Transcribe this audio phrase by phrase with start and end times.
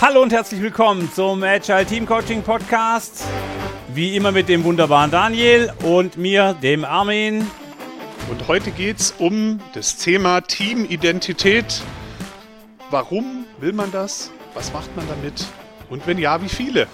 [0.00, 3.24] Hallo und herzlich willkommen zum Agile Team Coaching Podcast.
[3.92, 7.46] Wie immer mit dem wunderbaren Daniel und mir, dem Armin.
[8.30, 11.82] Und heute geht es um das Thema Teamidentität.
[12.90, 14.30] Warum will man das?
[14.52, 15.46] Was macht man damit?
[15.88, 16.86] Und wenn ja, wie viele?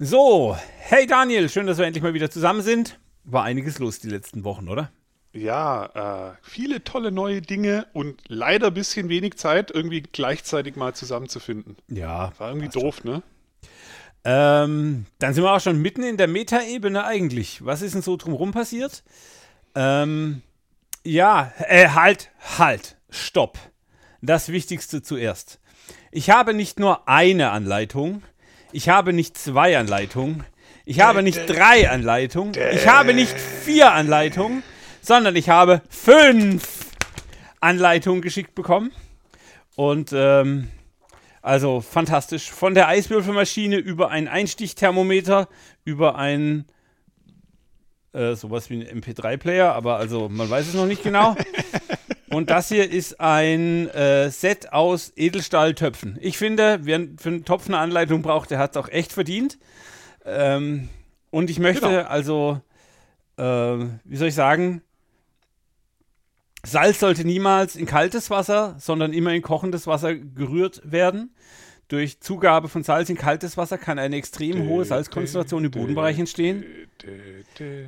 [0.00, 2.98] So, hey Daniel, schön, dass wir endlich mal wieder zusammen sind.
[3.22, 4.90] War einiges los die letzten Wochen, oder?
[5.32, 10.92] Ja, äh, viele tolle neue Dinge und leider ein bisschen wenig Zeit, irgendwie gleichzeitig mal
[10.92, 11.76] zusammenzufinden.
[11.86, 12.32] Ja.
[12.38, 13.12] War irgendwie doof, schon.
[13.12, 13.22] ne?
[14.24, 17.64] Ähm, dann sind wir auch schon mitten in der Metaebene eigentlich.
[17.64, 19.04] Was ist denn so drumherum passiert?
[19.76, 20.42] Ähm,
[21.04, 23.56] ja, äh, halt, halt, stopp.
[24.22, 25.58] Das Wichtigste zuerst.
[26.12, 28.22] Ich habe nicht nur eine Anleitung,
[28.70, 30.44] ich habe nicht zwei Anleitungen,
[30.84, 34.62] ich habe nicht drei Anleitungen, ich habe nicht vier Anleitungen,
[35.00, 36.86] sondern ich habe fünf
[37.60, 38.92] Anleitungen geschickt bekommen.
[39.74, 40.68] Und ähm,
[41.42, 42.48] also fantastisch.
[42.48, 45.48] Von der Eiswürfelmaschine über ein Einstichthermometer,
[45.84, 46.66] über ein
[48.12, 51.34] äh, sowas wie ein MP3-Player, aber also man weiß es noch nicht genau.
[52.32, 56.16] Und das hier ist ein äh, Set aus Edelstahltöpfen.
[56.20, 59.58] Ich finde, wer für einen Topf eine Anleitung braucht, der hat es auch echt verdient.
[60.24, 60.88] Ähm,
[61.30, 62.08] und ich möchte genau.
[62.08, 62.60] also,
[63.36, 64.80] äh, wie soll ich sagen,
[66.64, 71.34] Salz sollte niemals in kaltes Wasser, sondern immer in kochendes Wasser gerührt werden.
[71.92, 76.64] Durch Zugabe von Salz in kaltes Wasser kann eine extrem hohe Salzkonzentration im Bodenbereich entstehen.
[77.04, 77.84] Äh,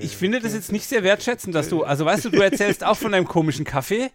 [0.00, 2.96] ich finde das jetzt nicht sehr wertschätzend, dass du, also weißt du, du erzählst auch
[2.96, 4.12] von einem komischen Kaffee.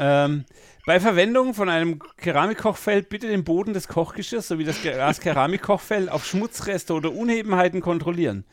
[0.00, 0.46] Ähm,
[0.84, 6.26] bei Verwendung von einem Keramikkochfell bitte den Boden des Kochgeschirrs sowie das Glas Keramikkochfell auf
[6.26, 8.44] Schmutzreste oder Unebenheiten kontrollieren.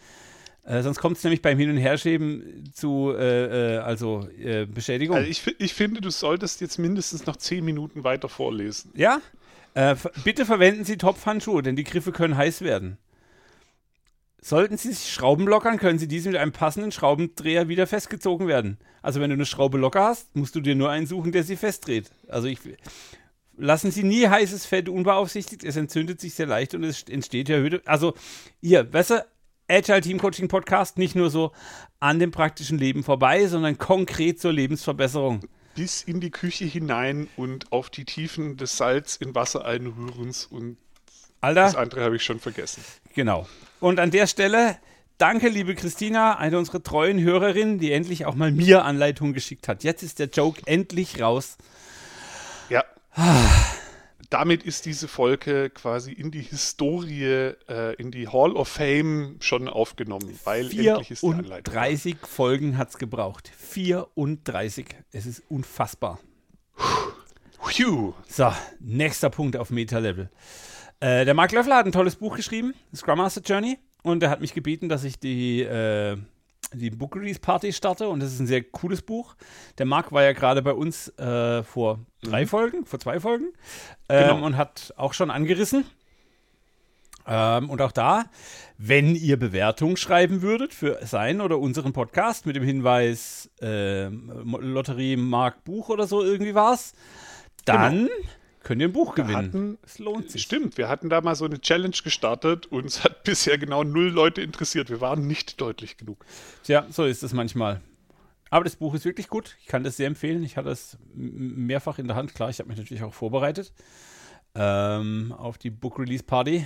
[0.72, 5.18] Äh, sonst kommt es nämlich beim Hin- und Herschieben zu äh, äh, also äh, Beschädigung.
[5.18, 8.92] Also ich, ich finde, du solltest jetzt mindestens noch zehn Minuten weiter vorlesen.
[8.96, 9.20] Ja?
[9.74, 12.98] Äh, bitte verwenden Sie Topfhandschuhe, denn die Griffe können heiß werden.
[14.40, 18.78] Sollten Sie sich Schrauben lockern, können Sie diese mit einem passenden Schraubendreher wieder festgezogen werden.
[19.02, 21.58] Also wenn du eine Schraube locker hast, musst du dir nur einen suchen, der sie
[21.58, 22.12] festdreht.
[22.30, 22.60] Also ich,
[23.58, 27.82] lassen Sie nie heißes Fett unbeaufsichtigt, es entzündet sich sehr leicht und es entsteht erhöhte.
[27.86, 28.14] Also
[28.62, 29.26] hier, besser
[29.72, 31.52] Agile Team Coaching Podcast nicht nur so
[32.00, 35.42] an dem praktischen Leben vorbei, sondern konkret zur Lebensverbesserung.
[35.76, 40.78] Bis in die Küche hinein und auf die Tiefen des Salz in Wasser einrührens und
[41.40, 42.84] Alter, das andere habe ich schon vergessen.
[43.16, 43.48] Genau.
[43.80, 44.78] Und an der Stelle
[45.18, 49.84] danke, liebe Christina, eine unserer treuen Hörerinnen, die endlich auch mal mir Anleitungen geschickt hat.
[49.84, 51.58] Jetzt ist der Joke endlich raus.
[52.70, 52.84] Ja.
[54.32, 59.68] Damit ist diese Folge quasi in die Historie, äh, in die Hall of Fame schon
[59.68, 61.74] aufgenommen, weil endlich ist die Anleitung.
[61.74, 63.52] 34 Folgen hat es gebraucht.
[63.58, 64.86] 34.
[65.12, 66.20] Es ist unfassbar.
[67.62, 68.14] Phew.
[68.28, 70.30] So, nächster Punkt auf Meta-Level.
[71.02, 74.40] Äh, der Mark Löffler hat ein tolles Buch geschrieben, Scrum Master Journey, und er hat
[74.40, 76.18] mich gebeten, dass ich die äh,
[76.74, 79.36] die Book Release Party starte und das ist ein sehr cooles Buch.
[79.78, 82.48] Der Marc war ja gerade bei uns äh, vor drei mhm.
[82.48, 83.54] Folgen, vor zwei Folgen
[84.10, 84.46] ähm, genau.
[84.46, 85.86] und hat auch schon angerissen.
[87.28, 88.26] Ähm, und auch da,
[88.78, 95.18] wenn ihr Bewertung schreiben würdet für sein oder unseren Podcast mit dem Hinweis äh, Lotterie
[95.18, 96.94] Mark Buch oder so irgendwie war's,
[97.66, 98.14] dann genau
[98.64, 99.78] könnt ihr ein Buch gewinnen.
[99.84, 100.42] es lohnt sich.
[100.42, 104.10] Stimmt, wir hatten da mal so eine Challenge gestartet und es hat bisher genau null
[104.10, 104.90] Leute interessiert.
[104.90, 106.26] Wir waren nicht deutlich genug.
[106.64, 107.82] Tja, so ist es manchmal.
[108.50, 109.56] Aber das Buch ist wirklich gut.
[109.62, 110.44] Ich kann das sehr empfehlen.
[110.44, 112.36] Ich hatte es mehrfach in der Hand.
[112.36, 113.72] Klar, ich habe mich natürlich auch vorbereitet
[114.56, 116.66] ähm, auf die Book Release Party.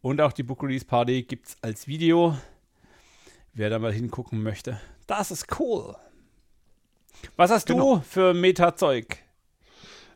[0.00, 2.36] Und auch die Book Release Party gibt es als Video.
[3.54, 4.80] Wer da mal hingucken möchte.
[5.06, 5.96] Das ist cool.
[7.36, 7.96] Was hast genau.
[7.96, 9.18] du für Meta-Zeug?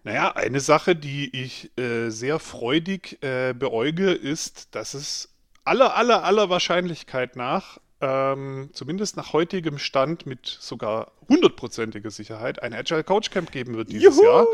[0.02, 6.24] Naja, eine Sache, die ich äh, sehr freudig äh, beäuge, ist, dass es aller, aller,
[6.24, 13.30] aller Wahrscheinlichkeit nach, ähm, zumindest nach heutigem Stand mit sogar hundertprozentiger Sicherheit, ein Agile Coach
[13.30, 14.24] Camp geben wird dieses Juhu!
[14.24, 14.46] Jahr.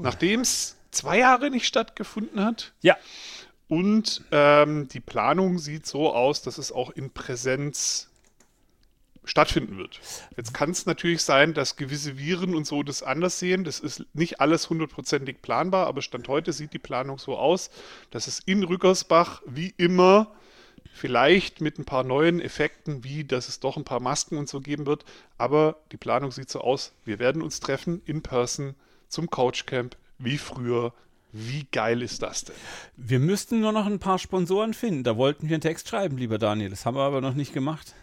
[0.00, 2.72] Nachdem es zwei Jahre nicht stattgefunden hat.
[2.80, 2.96] Ja.
[3.68, 8.11] Und ähm, die Planung sieht so aus, dass es auch in Präsenz
[9.24, 10.00] stattfinden wird.
[10.36, 13.64] Jetzt kann es natürlich sein, dass gewisse Viren und so das anders sehen.
[13.64, 17.70] Das ist nicht alles hundertprozentig planbar, aber Stand heute sieht die Planung so aus,
[18.10, 20.32] dass es in Rückersbach wie immer
[20.92, 24.60] vielleicht mit ein paar neuen Effekten, wie dass es doch ein paar Masken und so
[24.60, 25.04] geben wird,
[25.38, 28.74] aber die Planung sieht so aus, wir werden uns treffen in Person
[29.08, 30.92] zum Couchcamp wie früher.
[31.34, 32.54] Wie geil ist das denn?
[32.96, 35.02] Wir müssten nur noch ein paar Sponsoren finden.
[35.02, 36.68] Da wollten wir einen Text schreiben, lieber Daniel.
[36.68, 37.94] Das haben wir aber noch nicht gemacht.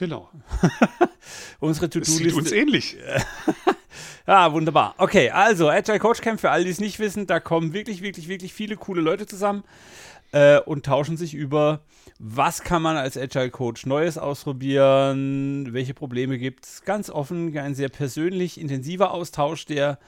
[0.00, 0.30] Genau.
[1.60, 2.56] Unsere Es sieht uns To-Do-Liste.
[2.56, 2.96] ähnlich.
[4.26, 4.94] Ja, wunderbar.
[4.96, 8.26] Okay, also Agile Coach Camp, für alle, die es nicht wissen, da kommen wirklich, wirklich,
[8.26, 9.62] wirklich viele coole Leute zusammen
[10.32, 11.80] äh, und tauschen sich über,
[12.18, 16.82] was kann man als Agile Coach Neues ausprobieren, welche Probleme gibt es.
[16.82, 19.98] Ganz offen, ein sehr persönlich intensiver Austausch, der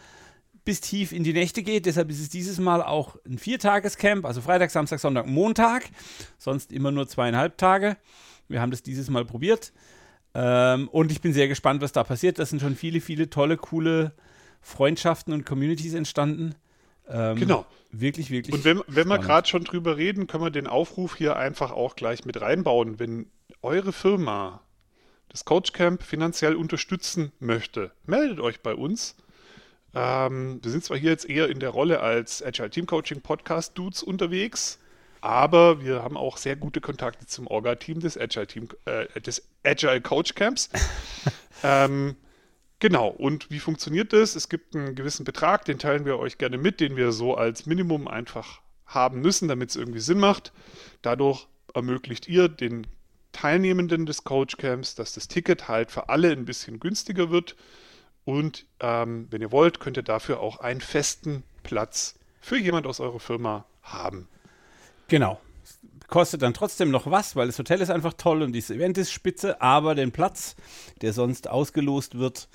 [0.65, 1.85] bis tief in die Nächte geht.
[1.85, 5.91] Deshalb ist es dieses Mal auch ein Viertagescamp, also Freitag, Samstag, Sonntag, Montag.
[6.39, 7.99] Sonst immer nur zweieinhalb Tage.
[8.53, 9.73] Wir haben das dieses Mal probiert.
[10.35, 12.39] Ähm, und ich bin sehr gespannt, was da passiert.
[12.39, 14.13] Da sind schon viele, viele tolle, coole
[14.61, 16.55] Freundschaften und Communities entstanden.
[17.09, 17.67] Ähm, Genau.
[17.91, 18.55] Wirklich, wirklich.
[18.55, 21.95] Und wenn, wenn wir gerade schon drüber reden, können wir den Aufruf hier einfach auch
[21.95, 22.99] gleich mit reinbauen.
[22.99, 23.27] Wenn
[23.61, 24.63] eure Firma
[25.29, 29.17] das Coachcamp finanziell unterstützen möchte, meldet euch bei uns.
[29.95, 33.77] Ähm, wir sind zwar hier jetzt eher in der Rolle als Agile Team Coaching Podcast
[33.77, 34.79] Dudes unterwegs,
[35.23, 40.03] aber wir haben auch sehr gute Kontakte zum Orga-Team des Agile Team, äh, des Agile
[40.03, 40.69] Coach Camps.
[41.63, 42.17] ähm,
[42.83, 44.35] Genau, und wie funktioniert das?
[44.35, 47.65] Es gibt einen gewissen Betrag, den teilen wir euch gerne mit, den wir so als
[47.65, 50.53] Minimum einfach haben müssen, damit es irgendwie Sinn macht.
[51.01, 52.89] Dadurch ermöglicht ihr den
[53.31, 57.55] Teilnehmenden des Coachcamps, dass das Ticket halt für alle ein bisschen günstiger wird.
[58.25, 62.99] Und ähm, wenn ihr wollt, könnt ihr dafür auch einen festen Platz für jemand aus
[62.99, 64.27] eurer Firma haben.
[65.09, 65.41] Genau.
[66.09, 69.13] Kostet dann trotzdem noch was, weil das Hotel ist einfach toll und dieses Event ist
[69.13, 70.57] spitze, aber den Platz,
[71.01, 72.49] der sonst ausgelost wird,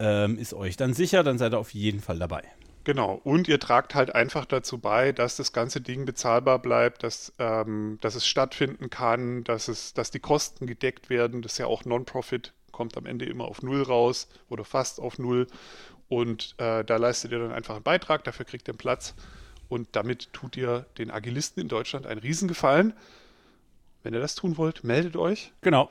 [0.00, 2.42] ähm, ist euch dann sicher, dann seid ihr auf jeden Fall dabei.
[2.88, 7.34] Genau, und ihr tragt halt einfach dazu bei, dass das ganze Ding bezahlbar bleibt, dass,
[7.38, 11.42] ähm, dass es stattfinden kann, dass, es, dass die Kosten gedeckt werden.
[11.42, 15.18] Das ist ja auch Non-Profit, kommt am Ende immer auf Null raus oder fast auf
[15.18, 15.48] Null.
[16.08, 19.14] Und äh, da leistet ihr dann einfach einen Beitrag, dafür kriegt ihr einen Platz.
[19.68, 22.94] Und damit tut ihr den Agilisten in Deutschland einen Riesengefallen.
[24.02, 25.52] Wenn ihr das tun wollt, meldet euch.
[25.60, 25.90] Genau.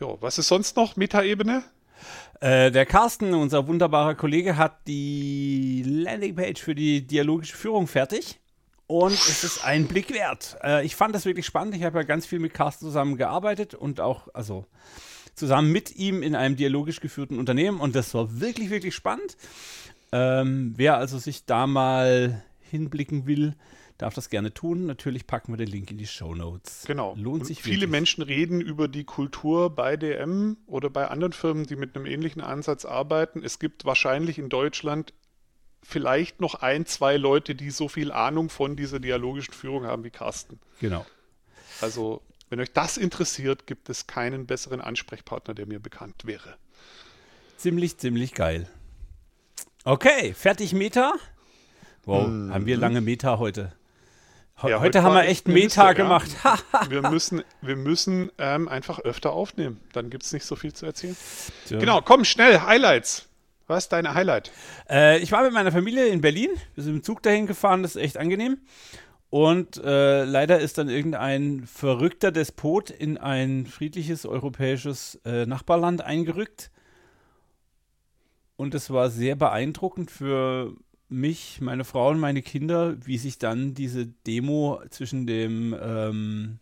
[0.00, 0.96] Ja, was ist sonst noch?
[0.96, 1.64] Metaebene?
[2.40, 8.38] Äh, der Carsten, unser wunderbarer Kollege, hat die Landingpage für die dialogische Führung fertig.
[8.86, 10.56] Und es ist ein Blick wert.
[10.62, 11.74] Äh, ich fand das wirklich spannend.
[11.74, 14.66] Ich habe ja ganz viel mit Carsten zusammen gearbeitet und auch, also
[15.34, 17.80] zusammen mit ihm in einem dialogisch geführten Unternehmen.
[17.80, 19.36] Und das war wirklich, wirklich spannend.
[20.10, 23.54] Ähm, wer also sich da mal hinblicken will,
[23.98, 24.86] darf das gerne tun.
[24.86, 26.84] Natürlich packen wir den Link in die Show Notes.
[26.86, 27.14] Genau.
[27.16, 27.90] Lohnt Und sich viele wirklich.
[27.90, 32.40] Menschen reden über die Kultur bei DM oder bei anderen Firmen, die mit einem ähnlichen
[32.40, 33.42] Ansatz arbeiten.
[33.42, 35.12] Es gibt wahrscheinlich in Deutschland
[35.82, 40.10] vielleicht noch ein, zwei Leute, die so viel Ahnung von dieser dialogischen Führung haben wie
[40.10, 40.58] Carsten.
[40.80, 41.04] Genau.
[41.80, 46.56] Also, wenn euch das interessiert, gibt es keinen besseren Ansprechpartner, der mir bekannt wäre.
[47.56, 48.68] Ziemlich, ziemlich geil.
[49.84, 51.14] Okay, fertig Meta.
[52.04, 53.72] Wow, haben wir lange Meta heute.
[54.60, 55.92] He Ja, heute heute haben wir echt Meta ja.
[55.92, 56.28] gemacht.
[56.42, 56.58] Ha,
[56.88, 59.80] Wir müssen, wir müssen ähm, einfach öfter aufnehmen.
[59.92, 61.16] Dann gibt es nicht so viel zu erzählen.
[61.66, 61.78] Tja.
[61.78, 63.28] Genau, komm, schnell, Highlights.
[63.68, 64.50] Was ist deine Highlight?
[64.88, 66.50] Äh, ich war mit meiner Familie in Berlin.
[66.74, 68.58] Wir sind im Zug dahin gefahren, das ist echt angenehm.
[69.30, 76.70] Und äh, leider ist dann irgendein verrückter Despot in ein friedliches europäisches äh, Nachbarland eingerückt.
[78.56, 80.74] Und es war sehr beeindruckend für
[81.08, 86.58] mich, meine Frau und meine Kinder, wie sich dann diese Demo zwischen dem ähm,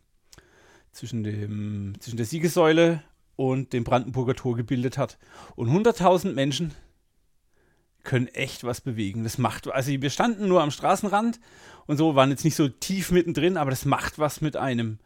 [0.93, 3.03] zwischen dem zwischen der Siegessäule
[3.37, 5.19] und dem Brandenburger Tor gebildet hat.
[5.57, 6.73] Und 100.000 Menschen
[8.03, 9.25] können echt was bewegen.
[9.25, 11.39] Das macht, also wir standen nur am Straßenrand
[11.87, 14.99] und so, waren jetzt nicht so tief mittendrin, aber das macht was mit einem.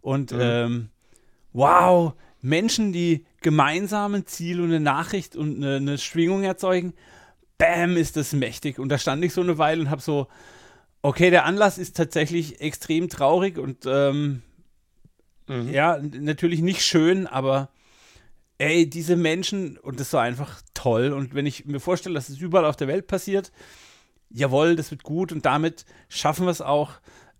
[0.00, 0.90] Und ähm,
[1.52, 6.92] wow, Menschen, die gemeinsam ein Ziel und eine Nachricht und eine, eine Schwingung erzeugen,
[7.58, 8.78] bam, ist das mächtig.
[8.78, 10.28] Und da stand ich so eine Weile und habe so,
[11.02, 14.42] okay, der Anlass ist tatsächlich extrem traurig und ähm,
[15.48, 17.68] ja, n- natürlich nicht schön, aber
[18.58, 21.12] ey, diese Menschen, und das war einfach toll.
[21.12, 23.50] Und wenn ich mir vorstelle, dass es überall auf der Welt passiert,
[24.30, 26.92] jawohl, das wird gut und damit schaffen wir es auch,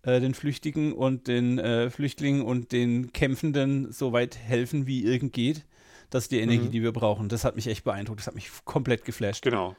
[0.03, 5.31] äh, den Flüchtigen und den äh, Flüchtlingen und den Kämpfenden so weit helfen, wie irgend
[5.33, 5.65] geht.
[6.09, 7.29] Das ist die Energie, die wir brauchen.
[7.29, 8.19] Das hat mich echt beeindruckt.
[8.19, 9.43] Das hat mich komplett geflasht.
[9.43, 9.75] Genau.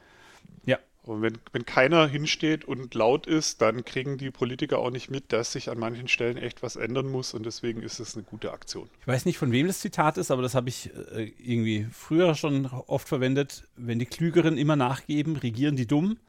[0.65, 0.79] Ja.
[1.03, 5.31] Und wenn, wenn keiner hinsteht und laut ist, dann kriegen die Politiker auch nicht mit,
[5.31, 8.51] dass sich an manchen Stellen echt was ändern muss und deswegen ist es eine gute
[8.51, 8.89] Aktion.
[9.01, 12.33] Ich weiß nicht, von wem das Zitat ist, aber das habe ich äh, irgendwie früher
[12.33, 13.63] schon oft verwendet.
[13.75, 16.19] Wenn die Klügeren immer nachgeben, regieren die Dummen.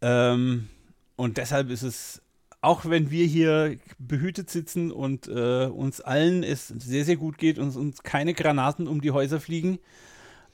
[0.00, 0.68] Ähm,
[1.16, 2.22] und deshalb ist es,
[2.60, 7.58] auch wenn wir hier behütet sitzen und äh, uns allen es sehr, sehr gut geht
[7.58, 9.78] und uns keine Granaten um die Häuser fliegen,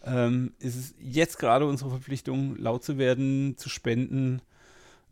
[0.05, 4.43] ähm, ist es jetzt gerade unsere Verpflichtung, laut zu werden, zu spenden,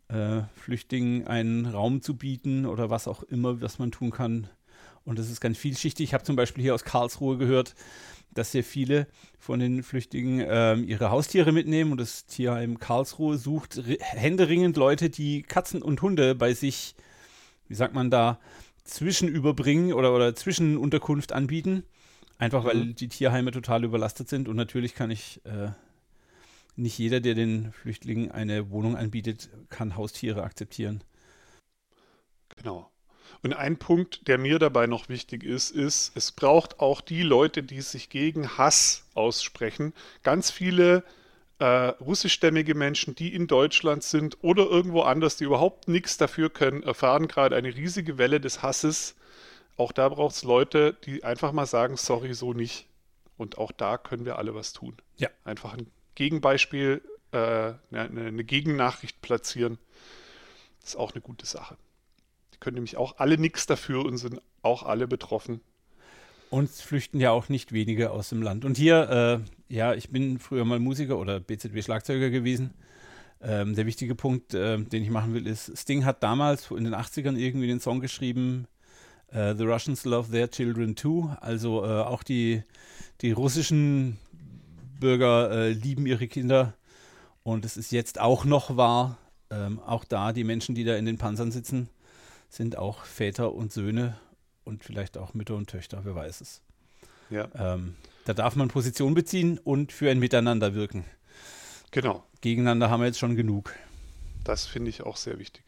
[0.09, 4.49] äh, Flüchtlingen einen Raum zu bieten oder was auch immer, was man tun kann.
[5.03, 6.05] Und das ist ganz vielschichtig.
[6.05, 7.75] Ich habe zum Beispiel hier aus Karlsruhe gehört,
[8.33, 9.07] dass sehr viele
[9.39, 15.43] von den Flüchtlingen ähm, ihre Haustiere mitnehmen und das Tierheim Karlsruhe sucht händeringend Leute, die
[15.43, 16.95] Katzen und Hunde bei sich,
[17.67, 18.39] wie sagt man da,
[18.83, 21.83] zwischenüberbringen oder, oder Zwischenunterkunft anbieten.
[22.39, 22.95] Einfach weil mhm.
[22.95, 25.69] die Tierheime total überlastet sind und natürlich kann ich äh,
[26.75, 31.03] nicht jeder, der den Flüchtlingen eine Wohnung anbietet, kann Haustiere akzeptieren.
[32.55, 32.91] Genau.
[33.41, 37.63] Und ein Punkt, der mir dabei noch wichtig ist, ist, es braucht auch die Leute,
[37.63, 39.93] die sich gegen Hass aussprechen.
[40.23, 41.03] Ganz viele
[41.59, 46.83] äh, russischstämmige Menschen, die in Deutschland sind oder irgendwo anders, die überhaupt nichts dafür können,
[46.83, 49.15] erfahren gerade eine riesige Welle des Hasses.
[49.77, 52.87] Auch da braucht es Leute, die einfach mal sagen, sorry, so nicht.
[53.37, 54.97] Und auch da können wir alle was tun.
[55.17, 55.29] Ja.
[55.43, 59.77] Einfach ein Gegenbeispiel, äh, eine, eine Gegennachricht platzieren.
[60.81, 61.77] Das ist auch eine gute Sache.
[62.53, 65.61] Die können nämlich auch alle nichts dafür und sind auch alle betroffen.
[66.49, 68.65] Uns flüchten ja auch nicht wenige aus dem Land.
[68.65, 72.73] Und hier, äh, ja, ich bin früher mal Musiker oder BZW-Schlagzeuger gewesen.
[73.41, 76.95] Ähm, der wichtige Punkt, äh, den ich machen will, ist, Sting hat damals in den
[76.95, 78.65] 80ern irgendwie den Song geschrieben,
[79.33, 81.29] uh, The Russians Love Their Children Too.
[81.41, 82.63] Also äh, auch die,
[83.21, 84.17] die russischen
[84.99, 86.73] Bürger äh, lieben ihre Kinder.
[87.43, 89.17] Und es ist jetzt auch noch wahr.
[89.49, 91.89] Ähm, auch da, die Menschen, die da in den Panzern sitzen,
[92.49, 94.17] sind auch Väter und Söhne
[94.65, 96.61] und vielleicht auch Mütter und Töchter, wer weiß es.
[97.29, 97.47] Ja.
[97.55, 101.05] Ähm, da darf man Position beziehen und für ein Miteinander wirken.
[101.91, 102.23] Genau.
[102.41, 103.73] Gegeneinander haben wir jetzt schon genug.
[104.43, 105.63] Das finde ich auch sehr wichtig.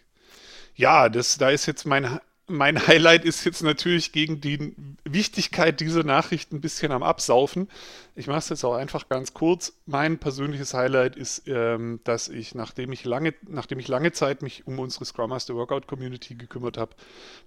[0.76, 6.04] Ja, das, da ist jetzt mein mein Highlight ist jetzt natürlich gegen die Wichtigkeit dieser
[6.04, 7.70] Nachricht ein bisschen am Absaufen.
[8.16, 9.74] Ich mache es jetzt auch einfach ganz kurz.
[9.86, 14.68] Mein persönliches Highlight ist, ähm, dass ich, nachdem ich lange, nachdem ich lange Zeit mich
[14.68, 16.96] um unsere Scrum Master Workout Community gekümmert habe,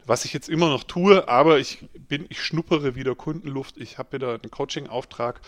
[0.06, 3.76] was ich jetzt immer noch tue, aber ich bin, ich schnuppere wieder Kundenluft.
[3.78, 5.40] Ich habe wieder einen Coaching-Auftrag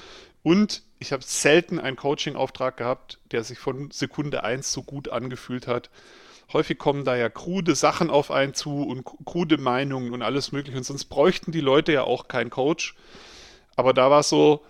[0.42, 5.66] und ich habe selten einen Coaching-Auftrag gehabt, der sich von Sekunde 1 so gut angefühlt
[5.66, 5.90] hat
[6.52, 10.78] häufig kommen da ja krude Sachen auf einen zu und krude Meinungen und alles mögliche.
[10.78, 12.94] Und sonst bräuchten die Leute ja auch keinen Coach.
[13.76, 14.64] Aber da war es so,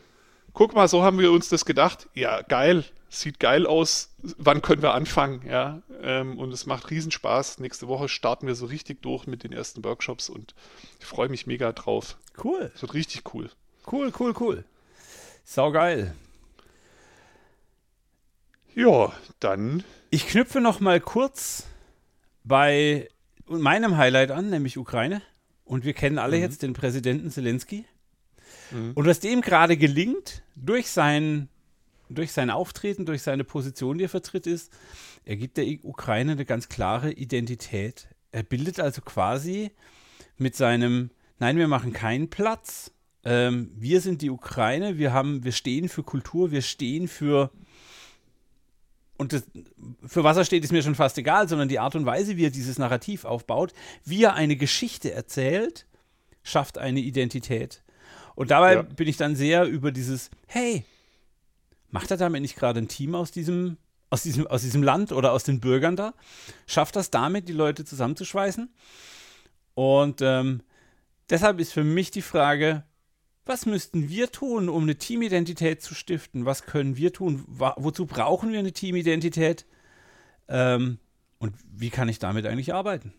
[0.52, 2.08] guck mal, so haben wir uns das gedacht.
[2.14, 4.14] Ja, geil, sieht geil aus.
[4.38, 5.42] Wann können wir anfangen?
[5.46, 7.58] Ja, ähm, und es macht Riesenspaß.
[7.58, 10.54] Nächste Woche starten wir so richtig durch mit den ersten Workshops und
[11.00, 12.16] ich freue mich mega drauf.
[12.42, 12.72] Cool.
[12.74, 13.50] Es wird richtig cool.
[13.90, 14.64] Cool, cool, cool.
[15.44, 16.14] Sau geil.
[18.74, 19.84] Ja, dann.
[20.10, 21.66] Ich knüpfe noch mal kurz
[22.42, 23.08] bei
[23.46, 25.22] meinem Highlight an, nämlich Ukraine.
[25.64, 26.42] Und wir kennen alle mhm.
[26.42, 27.84] jetzt den Präsidenten Zelensky.
[28.70, 28.92] Mhm.
[28.94, 31.48] Und was dem gerade gelingt, durch sein,
[32.08, 34.72] durch sein Auftreten, durch seine Position, die er vertritt, ist,
[35.24, 38.08] er gibt der Ukraine eine ganz klare Identität.
[38.30, 39.70] Er bildet also quasi
[40.36, 42.90] mit seinem, nein, wir machen keinen Platz.
[43.24, 47.50] Ähm, wir sind die Ukraine, wir haben, wir stehen für Kultur, wir stehen für
[49.16, 49.44] und das,
[50.06, 52.46] für was er steht, ist mir schon fast egal, sondern die Art und Weise, wie
[52.46, 53.72] er dieses Narrativ aufbaut,
[54.04, 55.86] wie er eine Geschichte erzählt,
[56.42, 57.82] schafft eine Identität.
[58.34, 58.82] Und dabei ja.
[58.82, 60.84] bin ich dann sehr über dieses, hey,
[61.90, 63.76] macht er damit nicht gerade ein Team aus diesem,
[64.10, 66.14] aus diesem, aus diesem Land oder aus den Bürgern da?
[66.66, 68.68] Schafft das damit, die Leute zusammenzuschweißen?
[69.74, 70.62] Und ähm,
[71.30, 72.84] deshalb ist für mich die Frage,
[73.46, 76.46] was müssten wir tun, um eine Teamidentität zu stiften?
[76.46, 77.44] Was können wir tun?
[77.48, 79.66] Wozu brauchen wir eine Teamidentität?
[80.48, 80.98] Ähm,
[81.38, 83.12] und wie kann ich damit eigentlich arbeiten?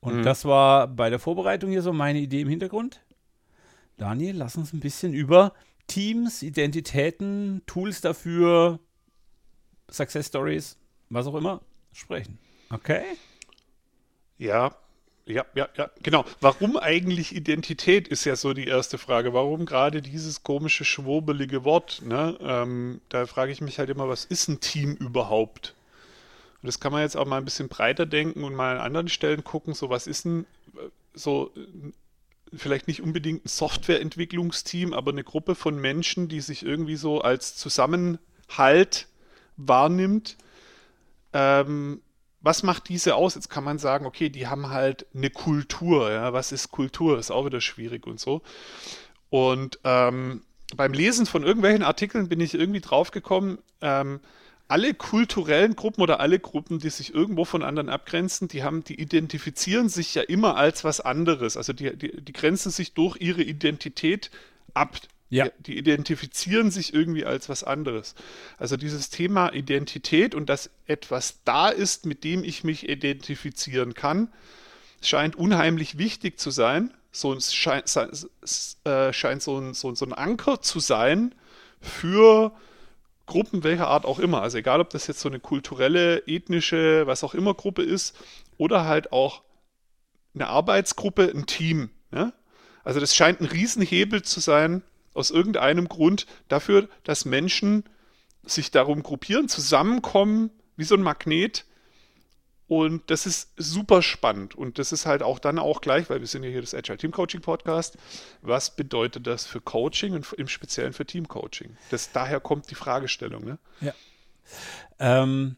[0.00, 0.22] Und mhm.
[0.22, 3.00] das war bei der Vorbereitung hier so meine Idee im Hintergrund.
[3.96, 5.54] Daniel, lass uns ein bisschen über
[5.86, 8.80] Teams, Identitäten, Tools dafür,
[9.90, 10.76] Success Stories,
[11.08, 11.62] was auch immer,
[11.92, 12.38] sprechen.
[12.70, 13.04] Okay?
[14.36, 14.76] Ja,
[15.26, 16.24] ja, ja, ja, genau.
[16.40, 19.32] Warum eigentlich Identität ist ja so die erste Frage.
[19.32, 22.02] Warum gerade dieses komische, schwurbelige Wort?
[22.04, 22.36] Ne?
[22.40, 25.74] Ähm, da frage ich mich halt immer, was ist ein Team überhaupt?
[26.62, 29.08] Und das kann man jetzt auch mal ein bisschen breiter denken und mal an anderen
[29.08, 29.74] Stellen gucken.
[29.74, 30.46] So, was ist ein
[31.14, 31.52] so
[32.52, 37.56] vielleicht nicht unbedingt ein Softwareentwicklungsteam, aber eine Gruppe von Menschen, die sich irgendwie so als
[37.56, 39.08] Zusammenhalt
[39.56, 40.36] wahrnimmt.
[41.32, 42.00] Ähm,
[42.44, 43.34] was macht diese aus?
[43.34, 46.10] Jetzt kann man sagen, okay, die haben halt eine Kultur.
[46.10, 46.32] Ja?
[46.34, 47.18] Was ist Kultur?
[47.18, 48.42] Ist auch wieder schwierig und so.
[49.30, 50.42] Und ähm,
[50.76, 54.20] beim Lesen von irgendwelchen Artikeln bin ich irgendwie draufgekommen, ähm,
[54.68, 59.00] alle kulturellen Gruppen oder alle Gruppen, die sich irgendwo von anderen abgrenzen, die haben, die
[59.00, 61.56] identifizieren sich ja immer als was anderes.
[61.56, 64.30] Also die, die, die grenzen sich durch ihre Identität
[64.74, 64.96] ab.
[65.34, 65.48] Ja.
[65.58, 68.14] Die, identifizieren sich irgendwie als was anderes.
[68.56, 74.28] Also dieses Thema Identität und dass etwas da ist, mit dem ich mich identifizieren kann,
[75.02, 76.94] scheint unheimlich wichtig zu sein.
[77.10, 77.84] So ein, scheint,
[78.84, 81.34] äh, scheint so, ein, so, so ein Anker zu sein
[81.80, 82.52] für
[83.26, 84.42] Gruppen welcher Art auch immer.
[84.42, 88.16] Also egal, ob das jetzt so eine kulturelle, ethnische, was auch immer Gruppe ist
[88.56, 89.42] oder halt auch
[90.34, 91.90] eine Arbeitsgruppe, ein Team.
[92.10, 92.32] Ne?
[92.84, 94.82] Also das scheint ein Riesenhebel zu sein,
[95.14, 97.84] aus irgendeinem Grund dafür, dass Menschen
[98.42, 101.64] sich darum gruppieren, zusammenkommen, wie so ein Magnet.
[102.66, 104.54] Und das ist super spannend.
[104.54, 106.98] Und das ist halt auch dann auch gleich, weil wir sind ja hier das Agile
[106.98, 107.98] Team Coaching Podcast.
[108.42, 111.76] Was bedeutet das für Coaching und im Speziellen für Team Coaching?
[111.90, 113.44] Das, daher kommt die Fragestellung.
[113.44, 113.58] Ne?
[113.80, 113.92] Ja.
[114.98, 115.56] Ähm,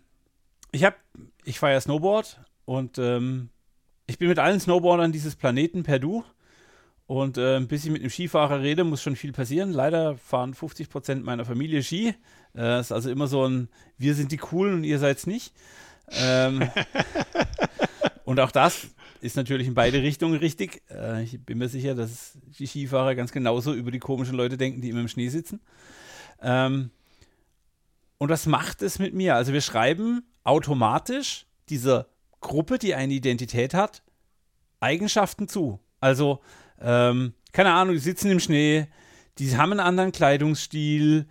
[0.73, 0.97] ich habe,
[1.45, 3.51] ich fahre ja Snowboard und ähm,
[4.07, 6.25] ich bin mit allen Snowboardern dieses Planeten per Du.
[7.07, 9.71] Und äh, bis ich mit einem Skifahrer rede, muss schon viel passieren.
[9.71, 12.15] Leider fahren 50 Prozent meiner Familie Ski.
[12.57, 15.55] Äh, ist also immer so ein, wir sind die Coolen und ihr seid's nicht.
[16.11, 16.69] Ähm,
[18.25, 18.89] und auch das
[19.21, 20.83] ist natürlich in beide Richtungen richtig.
[20.91, 24.81] Äh, ich bin mir sicher, dass die Skifahrer ganz genauso über die komischen Leute denken,
[24.81, 25.61] die immer im Schnee sitzen.
[26.43, 26.91] Ähm,
[28.19, 29.37] und was macht es mit mir?
[29.37, 32.07] Also wir schreiben automatisch dieser
[32.41, 34.03] Gruppe, die eine Identität hat,
[34.81, 35.81] Eigenschaften zu.
[36.01, 36.41] Also
[36.81, 38.87] ähm, keine Ahnung, die sitzen im Schnee,
[39.39, 41.27] die haben einen anderen Kleidungsstil,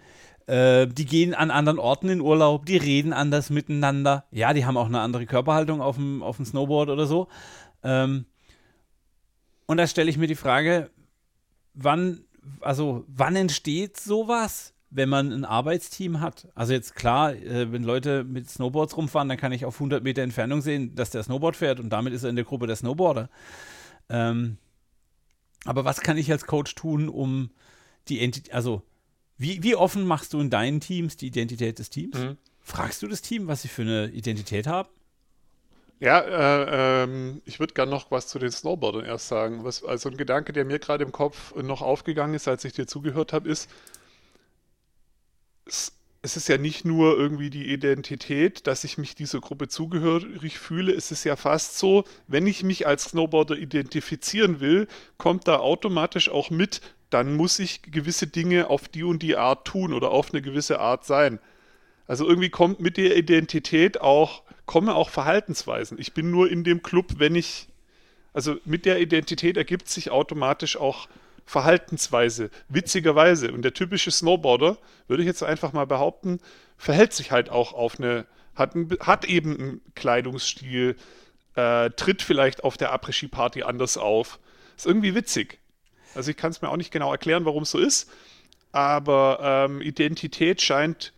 [0.47, 4.25] äh, die gehen an anderen Orten in Urlaub, die reden anders miteinander.
[4.31, 7.27] Ja, die haben auch eine andere Körperhaltung auf dem, auf dem Snowboard oder so.
[7.83, 8.25] Ähm,
[9.65, 10.91] und da stelle ich mir die Frage,
[11.73, 12.21] wann,
[12.61, 14.75] also wann entsteht sowas?
[14.95, 16.47] wenn man ein Arbeitsteam hat.
[16.55, 20.21] Also jetzt klar, äh, wenn Leute mit Snowboards rumfahren, dann kann ich auf 100 Meter
[20.21, 23.29] Entfernung sehen, dass der Snowboard fährt und damit ist er in der Gruppe der Snowboarder.
[24.07, 24.57] Ähm,
[25.65, 27.51] aber was kann ich als Coach tun, um
[28.07, 28.83] die Entität, also
[29.37, 32.17] wie, wie offen machst du in deinen Teams die Identität des Teams?
[32.17, 32.37] Mhm.
[32.61, 34.89] Fragst du das Team, was sie für eine Identität haben?
[35.99, 39.63] Ja, äh, ähm, ich würde gerne noch was zu den Snowboardern erst sagen.
[39.63, 42.85] Was, also ein Gedanke, der mir gerade im Kopf noch aufgegangen ist, als ich dir
[42.85, 43.69] zugehört habe, ist,
[46.25, 50.91] es, ist ja nicht nur irgendwie die Identität, dass ich mich dieser Gruppe zugehörig fühle.
[50.91, 56.29] Es ist ja fast so, wenn ich mich als Snowboarder identifizieren will, kommt da automatisch
[56.29, 60.33] auch mit, dann muss ich gewisse Dinge auf die und die Art tun oder auf
[60.33, 61.39] eine gewisse Art sein.
[62.07, 65.99] Also irgendwie kommt mit der Identität auch, kommen auch Verhaltensweisen.
[65.99, 67.67] Ich bin nur in dem Club, wenn ich,
[68.33, 71.07] also mit der Identität ergibt sich automatisch auch
[71.45, 73.51] Verhaltensweise, witzigerweise.
[73.51, 74.77] Und der typische Snowboarder,
[75.07, 76.39] würde ich jetzt einfach mal behaupten,
[76.77, 80.95] verhält sich halt auch auf eine, hat, ein, hat eben einen Kleidungsstil,
[81.55, 84.39] äh, tritt vielleicht auf der Après-Ski-Party anders auf.
[84.75, 85.59] Ist irgendwie witzig.
[86.15, 88.09] Also ich kann es mir auch nicht genau erklären, warum es so ist,
[88.71, 91.13] aber ähm, Identität scheint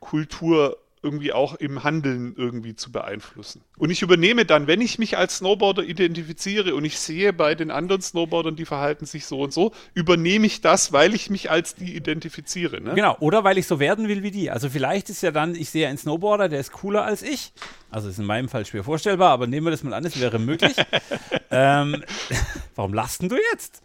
[0.00, 3.60] Kultur irgendwie auch im Handeln irgendwie zu beeinflussen.
[3.76, 7.70] Und ich übernehme dann, wenn ich mich als Snowboarder identifiziere und ich sehe bei den
[7.70, 11.74] anderen Snowboardern, die verhalten sich so und so, übernehme ich das, weil ich mich als
[11.74, 12.80] die identifiziere.
[12.80, 12.94] Ne?
[12.94, 14.50] Genau, oder weil ich so werden will wie die.
[14.50, 17.52] Also vielleicht ist ja dann, ich sehe einen Snowboarder, der ist cooler als ich.
[17.90, 20.38] Also ist in meinem Fall schwer vorstellbar, aber nehmen wir das mal an, es wäre
[20.38, 20.74] möglich.
[21.50, 22.02] ähm,
[22.74, 23.82] warum lasten du jetzt?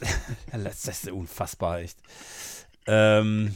[0.52, 1.98] das ist unfassbar, echt.
[2.86, 3.54] Ähm,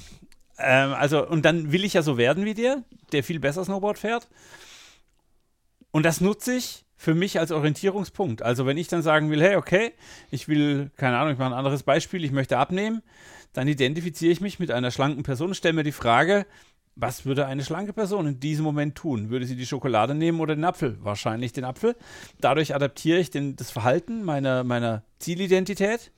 [0.59, 3.99] ähm, also, und dann will ich ja so werden wie der, der viel besser Snowboard
[3.99, 4.29] fährt.
[5.91, 8.43] Und das nutze ich für mich als Orientierungspunkt.
[8.43, 9.93] Also, wenn ich dann sagen will, hey, okay,
[10.31, 13.03] ich will, keine Ahnung, ich mache ein anderes Beispiel, ich möchte abnehmen,
[13.53, 16.47] dann identifiziere ich mich mit einer schlanken Person, stelle mir die Frage,
[17.01, 19.31] was würde eine schlanke Person in diesem Moment tun?
[19.31, 20.99] Würde sie die Schokolade nehmen oder den Apfel?
[21.01, 21.95] Wahrscheinlich den Apfel.
[22.41, 26.11] Dadurch adaptiere ich den, das Verhalten meiner, meiner Zielidentität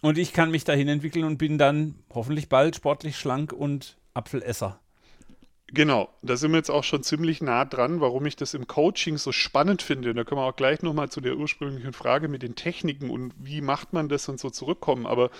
[0.00, 4.80] und ich kann mich dahin entwickeln und bin dann hoffentlich bald sportlich schlank und Apfelesser.
[5.70, 9.18] Genau, da sind wir jetzt auch schon ziemlich nah dran, warum ich das im Coaching
[9.18, 10.08] so spannend finde.
[10.10, 13.34] Und da können wir auch gleich nochmal zu der ursprünglichen Frage mit den Techniken und
[13.38, 15.04] wie macht man das und so zurückkommen.
[15.04, 15.30] Aber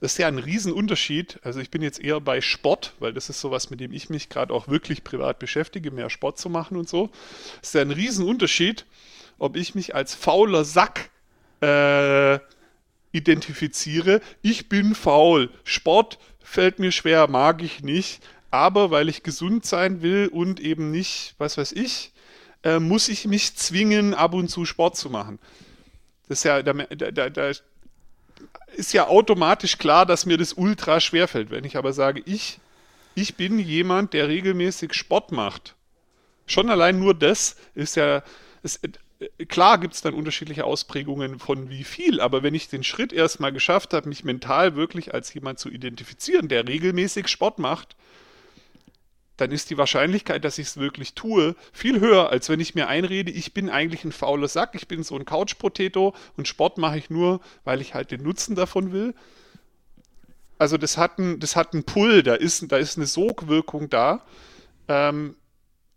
[0.00, 1.38] das ist ja ein Riesenunterschied.
[1.42, 4.30] Also ich bin jetzt eher bei Sport, weil das ist sowas, mit dem ich mich
[4.30, 7.10] gerade auch wirklich privat beschäftige, mehr Sport zu machen und so.
[7.60, 8.86] Das ist ja ein Riesenunterschied,
[9.38, 11.10] ob ich mich als fauler Sack
[11.60, 12.38] äh,
[13.14, 19.64] identifiziere, ich bin faul, Sport fällt mir schwer, mag ich nicht, aber weil ich gesund
[19.64, 22.12] sein will und eben nicht, was weiß ich,
[22.62, 25.38] äh, muss ich mich zwingen, ab und zu Sport zu machen.
[26.28, 27.52] Das ist ja, da, da, da
[28.76, 31.50] ist ja automatisch klar, dass mir das ultra schwer fällt.
[31.50, 32.58] Wenn ich aber sage, ich,
[33.14, 35.76] ich bin jemand, der regelmäßig Sport macht,
[36.46, 38.22] schon allein nur das ist ja, äh,
[39.48, 43.52] klar gibt es dann unterschiedliche Ausprägungen von wie viel, aber wenn ich den Schritt erstmal
[43.52, 47.96] geschafft habe, mich mental wirklich als jemand zu identifizieren, der regelmäßig Sport macht,
[49.36, 52.88] dann ist die Wahrscheinlichkeit, dass ich es wirklich tue, viel höher, als wenn ich mir
[52.88, 56.98] einrede, ich bin eigentlich ein fauler Sack, ich bin so ein Couch-Potato und Sport mache
[56.98, 59.14] ich nur, weil ich halt den Nutzen davon will.
[60.58, 64.24] Also das hat einen, das hat einen Pull, da ist, da ist eine Sogwirkung da.
[64.86, 65.34] Ähm,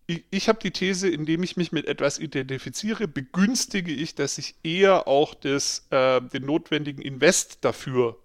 [0.07, 4.55] ich, ich habe die These, indem ich mich mit etwas identifiziere, begünstige ich, dass ich
[4.63, 8.17] eher auch das, äh, den notwendigen Invest dafür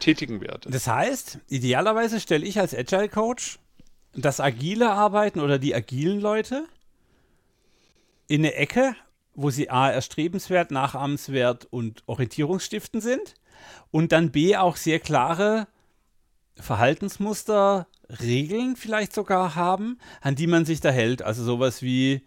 [0.00, 0.70] tätigen werde.
[0.70, 3.58] Das heißt, idealerweise stelle ich als Agile Coach
[4.14, 6.66] das agile Arbeiten oder die agilen Leute
[8.26, 8.96] in eine Ecke,
[9.34, 13.34] wo sie A erstrebenswert, nachahmenswert und orientierungsstiftend sind
[13.90, 15.68] und dann B auch sehr klare
[16.56, 21.22] Verhaltensmuster, Regeln vielleicht sogar haben, an die man sich da hält.
[21.22, 22.22] Also sowas wie,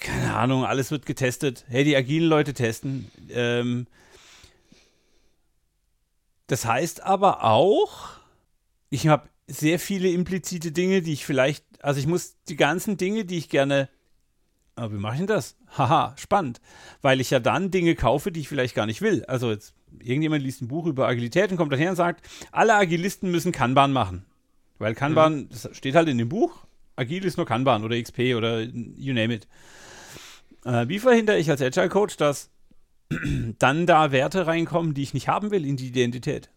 [0.00, 1.64] keine Ahnung, alles wird getestet.
[1.68, 3.10] Hey, die agilen Leute testen.
[3.30, 3.86] Ähm,
[6.46, 8.10] das heißt aber auch,
[8.90, 13.24] ich habe sehr viele implizite Dinge, die ich vielleicht, also ich muss die ganzen Dinge,
[13.24, 13.88] die ich gerne,
[14.76, 15.56] aber wie mache ich denn das?
[15.76, 16.60] Haha, spannend,
[17.02, 19.24] weil ich ja dann Dinge kaufe, die ich vielleicht gar nicht will.
[19.26, 23.30] Also jetzt, irgendjemand liest ein Buch über Agilität und kommt daher und sagt, alle Agilisten
[23.30, 24.24] müssen Kanban machen.
[24.78, 25.48] Weil Kanban, mhm.
[25.50, 26.64] das steht halt in dem Buch,
[26.96, 29.48] agil ist nur Kanban oder XP oder you name it.
[30.64, 32.50] Äh, wie verhindere ich als Agile Coach, dass
[33.58, 36.50] dann da Werte reinkommen, die ich nicht haben will in die Identität?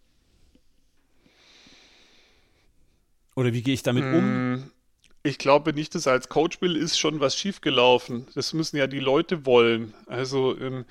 [3.35, 4.53] Oder wie gehe ich damit um?
[4.53, 4.71] Mm,
[5.21, 8.25] ich glaube nicht, dass als Coach will, ist schon was schiefgelaufen.
[8.33, 9.93] Das müssen ja die Leute wollen.
[10.07, 10.85] Also ähm,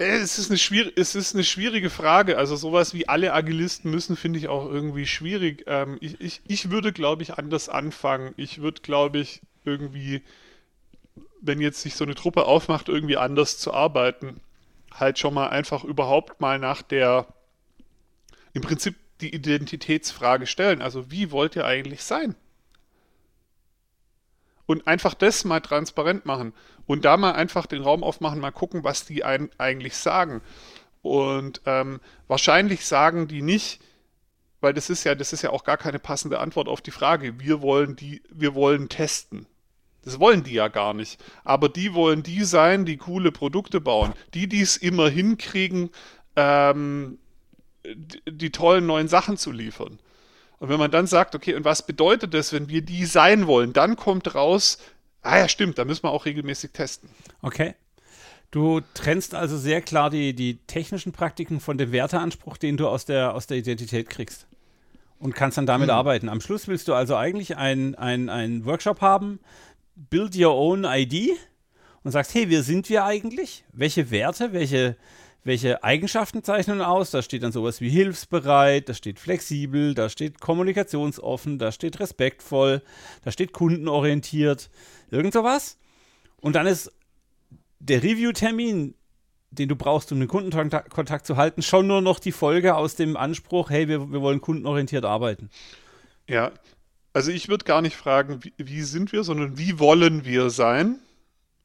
[0.00, 2.38] es ist, eine schwierig, es ist eine schwierige Frage.
[2.38, 5.64] Also sowas wie alle Agilisten müssen, finde ich auch irgendwie schwierig.
[5.66, 8.32] Ähm, ich, ich, ich würde, glaube ich, anders anfangen.
[8.36, 10.22] Ich würde, glaube ich, irgendwie,
[11.42, 14.40] wenn jetzt sich so eine Truppe aufmacht, irgendwie anders zu arbeiten,
[14.90, 17.26] halt schon mal einfach überhaupt mal nach der,
[18.54, 20.80] im Prinzip die Identitätsfrage stellen.
[20.80, 22.34] Also wie wollt ihr eigentlich sein?
[24.64, 26.54] Und einfach das mal transparent machen
[26.90, 30.40] und da mal einfach den Raum aufmachen, mal gucken, was die ein, eigentlich sagen.
[31.02, 33.80] Und ähm, wahrscheinlich sagen die nicht,
[34.60, 37.38] weil das ist ja, das ist ja auch gar keine passende Antwort auf die Frage.
[37.38, 39.46] Wir wollen die, wir wollen testen.
[40.02, 41.22] Das wollen die ja gar nicht.
[41.44, 44.12] Aber die wollen die sein, die coole Produkte bauen.
[44.34, 45.90] Die, die es immer hinkriegen,
[46.34, 47.20] ähm,
[47.84, 50.00] die, die tollen neuen Sachen zu liefern.
[50.58, 53.72] Und wenn man dann sagt, okay, und was bedeutet das, wenn wir die sein wollen,
[53.72, 54.78] dann kommt raus,
[55.22, 57.10] ah ja, stimmt, da müssen wir auch regelmäßig testen.
[57.42, 57.74] Okay.
[58.50, 63.04] Du trennst also sehr klar die, die technischen Praktiken von dem Werteanspruch, den du aus
[63.04, 64.46] der, aus der Identität kriegst.
[65.20, 65.94] Und kannst dann damit hm.
[65.94, 66.28] arbeiten.
[66.28, 69.38] Am Schluss willst du also eigentlich einen ein Workshop haben,
[69.94, 71.32] Build Your Own ID
[72.02, 73.64] und sagst, hey, wer sind wir eigentlich?
[73.72, 74.96] Welche Werte, welche,
[75.44, 77.10] welche Eigenschaften zeichnen aus.
[77.10, 82.82] Da steht dann sowas wie hilfsbereit, da steht flexibel, da steht kommunikationsoffen, da steht respektvoll,
[83.24, 84.70] da steht kundenorientiert,
[85.10, 85.78] irgend sowas.
[86.40, 86.92] Und dann ist
[87.78, 88.94] der Review-Termin,
[89.50, 93.16] den du brauchst, um den Kundenkontakt zu halten, schon nur noch die Folge aus dem
[93.16, 95.50] Anspruch, hey, wir, wir wollen kundenorientiert arbeiten.
[96.28, 96.52] Ja,
[97.12, 101.00] also ich würde gar nicht fragen, wie, wie sind wir, sondern wie wollen wir sein?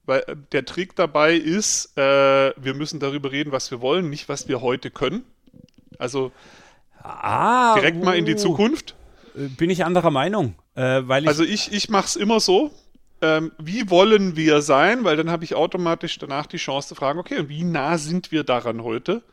[0.06, 4.30] Weil äh, der Trick dabei ist, äh, wir müssen darüber reden, was wir wollen, nicht
[4.30, 5.24] was wir heute können.
[5.98, 6.32] Also
[7.02, 8.38] ah, direkt uh, mal in die uh.
[8.38, 8.96] Zukunft.
[9.36, 10.56] Äh, bin ich anderer Meinung.
[10.76, 12.72] Äh, weil ich also ich, ich mache es immer so.
[13.22, 15.04] Ähm, wie wollen wir sein?
[15.04, 18.32] Weil dann habe ich automatisch danach die Chance zu fragen, okay, und wie nah sind
[18.32, 19.24] wir daran heute?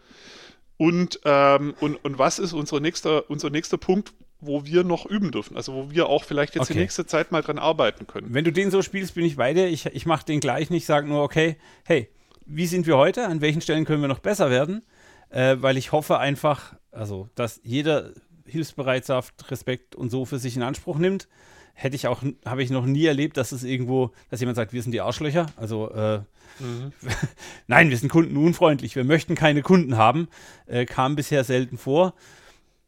[0.78, 5.30] Und, ähm, und, und was ist unser nächster, unser nächster Punkt, wo wir noch üben
[5.30, 5.56] dürfen.
[5.56, 6.74] Also wo wir auch vielleicht jetzt okay.
[6.74, 8.34] die nächste Zeit mal dran arbeiten können.
[8.34, 9.68] Wenn du den so spielst, bin ich bei dir.
[9.68, 12.08] Ich, ich mache den gleich nicht, sage nur, okay, hey,
[12.44, 13.26] wie sind wir heute?
[13.28, 14.84] An welchen Stellen können wir noch besser werden?
[15.30, 18.12] Äh, weil ich hoffe einfach, also, dass jeder
[18.44, 21.28] Hilfsbereitschaft, Respekt und so für sich in Anspruch nimmt.
[21.74, 24.82] Hätte ich auch, habe ich noch nie erlebt, dass es irgendwo, dass jemand sagt, wir
[24.82, 25.46] sind die Arschlöcher.
[25.56, 26.18] Also, äh,
[26.58, 26.92] mhm.
[27.66, 30.28] nein, wir sind kundenunfreundlich, wir möchten keine Kunden haben.
[30.66, 32.14] Äh, kam bisher selten vor.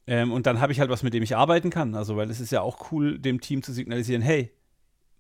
[0.07, 1.95] Ähm, und dann habe ich halt was, mit dem ich arbeiten kann.
[1.95, 4.51] Also, weil es ist ja auch cool, dem Team zu signalisieren, hey,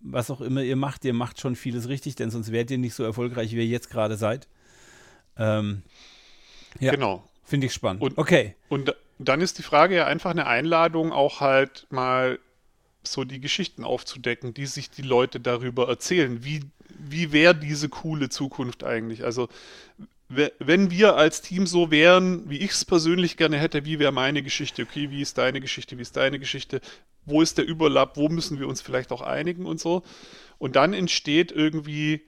[0.00, 2.94] was auch immer ihr macht, ihr macht schon vieles richtig, denn sonst wärt ihr nicht
[2.94, 4.46] so erfolgreich, wie ihr jetzt gerade seid.
[5.38, 5.82] Ähm,
[6.78, 7.28] ja, genau.
[7.44, 8.02] Finde ich spannend.
[8.02, 8.54] Und, okay.
[8.68, 12.38] Und dann ist die Frage ja einfach eine Einladung, auch halt mal
[13.02, 16.44] so die Geschichten aufzudecken, die sich die Leute darüber erzählen.
[16.44, 19.24] Wie, wie wäre diese coole Zukunft eigentlich?
[19.24, 19.48] Also
[20.28, 24.42] wenn wir als Team so wären, wie ich es persönlich gerne hätte, wie wäre meine
[24.42, 24.82] Geschichte?
[24.82, 25.98] Okay, wie ist deine Geschichte?
[25.98, 26.80] Wie ist deine Geschichte?
[27.26, 28.16] Wo ist der Überlapp?
[28.16, 30.02] Wo müssen wir uns vielleicht auch einigen und so?
[30.58, 32.22] Und dann entsteht irgendwie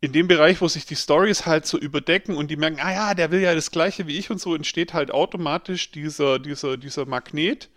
[0.00, 3.14] in dem Bereich, wo sich die Stories halt so überdecken und die merken, ah ja,
[3.14, 7.06] der will ja das Gleiche wie ich und so, entsteht halt automatisch dieser, dieser, dieser
[7.06, 7.70] Magnet,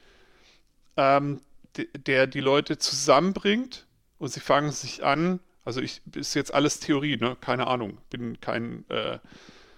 [0.98, 1.42] ähm,
[1.76, 3.88] der die Leute zusammenbringt
[4.18, 7.38] und sie fangen sich an, also ich ist jetzt alles Theorie, ne?
[7.40, 9.20] Keine Ahnung, bin kein äh,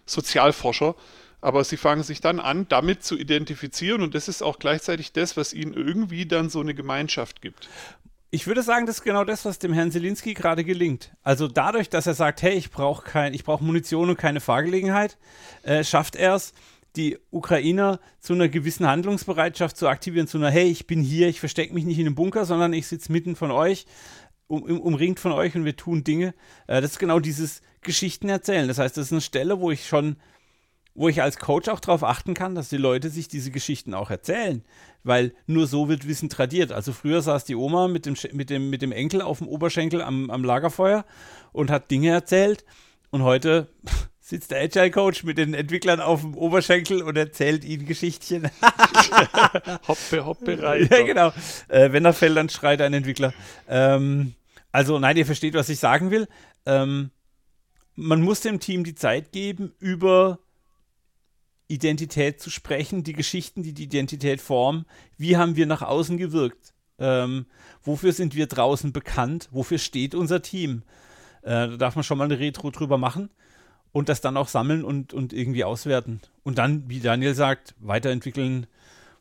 [0.06, 0.95] Sozialforscher,
[1.41, 5.36] aber sie fangen sich dann an, damit zu identifizieren und das ist auch gleichzeitig das,
[5.36, 7.67] was ihnen irgendwie dann so eine Gemeinschaft gibt.
[8.30, 11.12] Ich würde sagen, das ist genau das, was dem Herrn Selinski gerade gelingt.
[11.23, 15.17] Also dadurch, dass er sagt, hey, ich brauche kein, ich brauche Munition und keine Fahrgelegenheit,
[15.63, 16.54] äh, schafft er es,
[16.95, 21.41] die Ukrainer zu einer gewissen Handlungsbereitschaft zu aktivieren, zu einer, hey, ich bin hier, ich
[21.41, 23.86] verstecke mich nicht in einem Bunker, sondern ich sitze mitten von euch,
[24.52, 26.34] um, umringt von euch und wir tun Dinge.
[26.68, 28.68] Äh, das ist genau dieses Geschichten erzählen.
[28.68, 30.18] Das heißt, das ist eine Stelle, wo ich schon
[30.94, 34.10] wo ich als Coach auch darauf achten kann, dass die Leute sich diese Geschichten auch
[34.10, 34.64] erzählen.
[35.04, 36.72] Weil nur so wird Wissen tradiert.
[36.72, 40.02] Also früher saß die Oma mit dem, mit dem, mit dem Enkel auf dem Oberschenkel
[40.02, 41.06] am, am Lagerfeuer
[41.54, 42.66] und hat Dinge erzählt.
[43.10, 43.70] Und heute
[44.20, 48.50] sitzt der Agile Coach mit den Entwicklern auf dem Oberschenkel und erzählt ihnen Geschichtchen.
[49.88, 51.00] hoppe, hoppe, Reiter.
[51.00, 51.34] Ja, genau.
[51.70, 53.34] Äh, wenn er fällt, dann schreit ein Entwickler.
[53.68, 54.36] Ähm,
[54.71, 56.27] also, nein, ihr versteht, was ich sagen will.
[56.65, 57.12] Ähm,
[57.95, 60.39] man muss dem Team die Zeit geben, über
[61.67, 64.86] Identität zu sprechen, die Geschichten, die die Identität formen.
[65.17, 66.73] Wie haben wir nach außen gewirkt?
[66.99, 67.45] Ähm,
[67.81, 69.49] wofür sind wir draußen bekannt?
[69.51, 70.84] Wofür steht unser Team?
[71.41, 73.29] Äh, da darf man schon mal eine Retro drüber machen
[73.91, 76.21] und das dann auch sammeln und, und irgendwie auswerten.
[76.43, 78.67] Und dann, wie Daniel sagt, weiterentwickeln.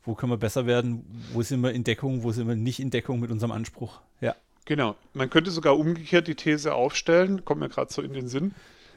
[0.02, 1.04] Wo können wir besser werden?
[1.32, 2.22] Wo sind wir in Deckung?
[2.22, 4.00] Wo sind wir nicht in Deckung mit unserem Anspruch?
[4.20, 4.34] Ja.
[4.70, 4.96] Genau.
[5.14, 8.54] Man könnte sogar umgekehrt die These aufstellen, kommt mir gerade so in den Sinn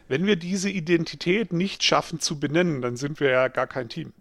[0.08, 4.14] wenn wir diese Identität nicht schaffen zu benennen, dann sind wir ja gar kein Team.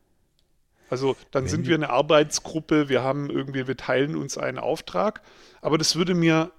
[0.91, 5.23] Also dann wenn sind wir eine Arbeitsgruppe, wir haben irgendwie, wir teilen uns einen Auftrag,
[5.61, 6.53] aber das würde mir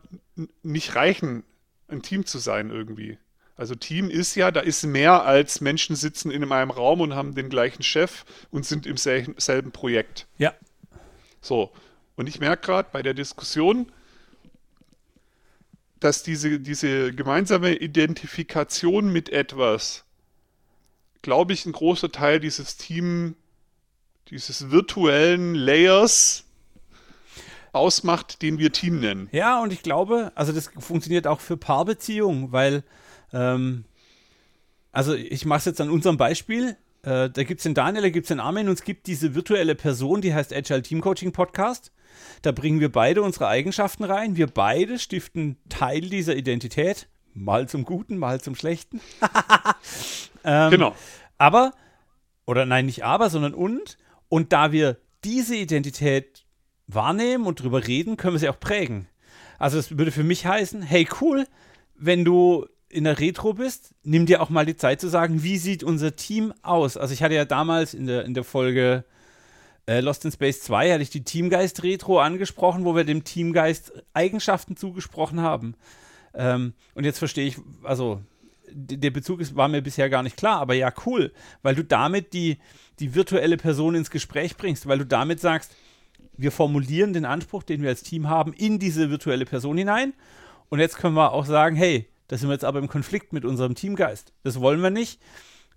[0.63, 1.43] nicht reichen,
[1.87, 3.19] ein Team zu sein irgendwie.
[3.55, 7.35] Also Team ist ja, da ist mehr als Menschen sitzen in einem Raum und haben
[7.35, 10.25] den gleichen Chef und sind im selben Projekt.
[10.39, 10.53] Ja.
[11.39, 11.71] So.
[12.15, 13.91] Und ich merke gerade bei der Diskussion,
[16.03, 20.03] dass diese, diese gemeinsame Identifikation mit etwas,
[21.21, 23.35] glaube ich, ein großer Teil dieses Team,
[24.29, 26.43] dieses virtuellen Layers
[27.71, 29.29] ausmacht, den wir Team nennen.
[29.31, 32.83] Ja, und ich glaube, also das funktioniert auch für Paarbeziehungen, weil,
[33.31, 33.85] ähm,
[34.91, 36.75] also ich mache es jetzt an unserem Beispiel.
[37.03, 39.35] Äh, da gibt es den Daniel, da gibt es den Armin und es gibt diese
[39.35, 41.93] virtuelle Person, die heißt Agile Team Coaching Podcast.
[42.41, 44.35] Da bringen wir beide unsere Eigenschaften rein.
[44.35, 47.07] Wir beide stiften Teil dieser Identität.
[47.33, 49.01] Mal zum Guten, mal zum Schlechten.
[50.43, 50.95] ähm, genau.
[51.37, 51.73] Aber,
[52.45, 53.97] oder nein, nicht aber, sondern und.
[54.29, 56.45] Und da wir diese Identität
[56.87, 59.07] wahrnehmen und drüber reden, können wir sie auch prägen.
[59.59, 61.47] Also es würde für mich heißen, hey cool,
[61.95, 65.57] wenn du in der Retro bist, nimm dir auch mal die Zeit zu sagen, wie
[65.57, 66.95] sieht unser Team aus?
[66.95, 69.03] Also ich hatte ja damals in der, in der Folge
[69.87, 73.93] äh, Lost in Space 2 hatte ich die Teamgeist Retro angesprochen, wo wir dem Teamgeist
[74.13, 75.75] Eigenschaften zugesprochen haben.
[76.33, 78.21] Ähm, und jetzt verstehe ich, also
[78.75, 82.33] der Bezug ist, war mir bisher gar nicht klar, aber ja, cool, weil du damit
[82.33, 82.57] die,
[82.99, 85.75] die virtuelle Person ins Gespräch bringst, weil du damit sagst,
[86.37, 90.13] wir formulieren den Anspruch, den wir als Team haben, in diese virtuelle Person hinein.
[90.69, 93.45] Und jetzt können wir auch sagen, hey, da sind wir jetzt aber im Konflikt mit
[93.45, 94.33] unserem Teamgeist.
[94.41, 95.19] Das wollen wir nicht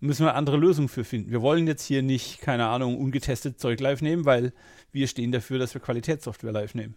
[0.01, 1.31] müssen wir andere Lösungen für finden.
[1.31, 4.53] Wir wollen jetzt hier nicht, keine Ahnung, ungetestet Zeug live nehmen, weil
[4.93, 6.95] wir stehen dafür, dass wir Qualitätssoftware live nehmen.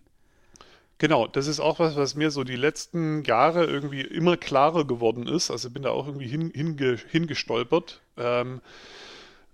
[0.97, 5.27] Genau, das ist auch was, was mir so die letzten Jahre irgendwie immer klarer geworden
[5.27, 5.49] ist.
[5.49, 8.01] Also bin da auch irgendwie hin, hinge, hingestolpert.
[8.17, 8.59] Ähm,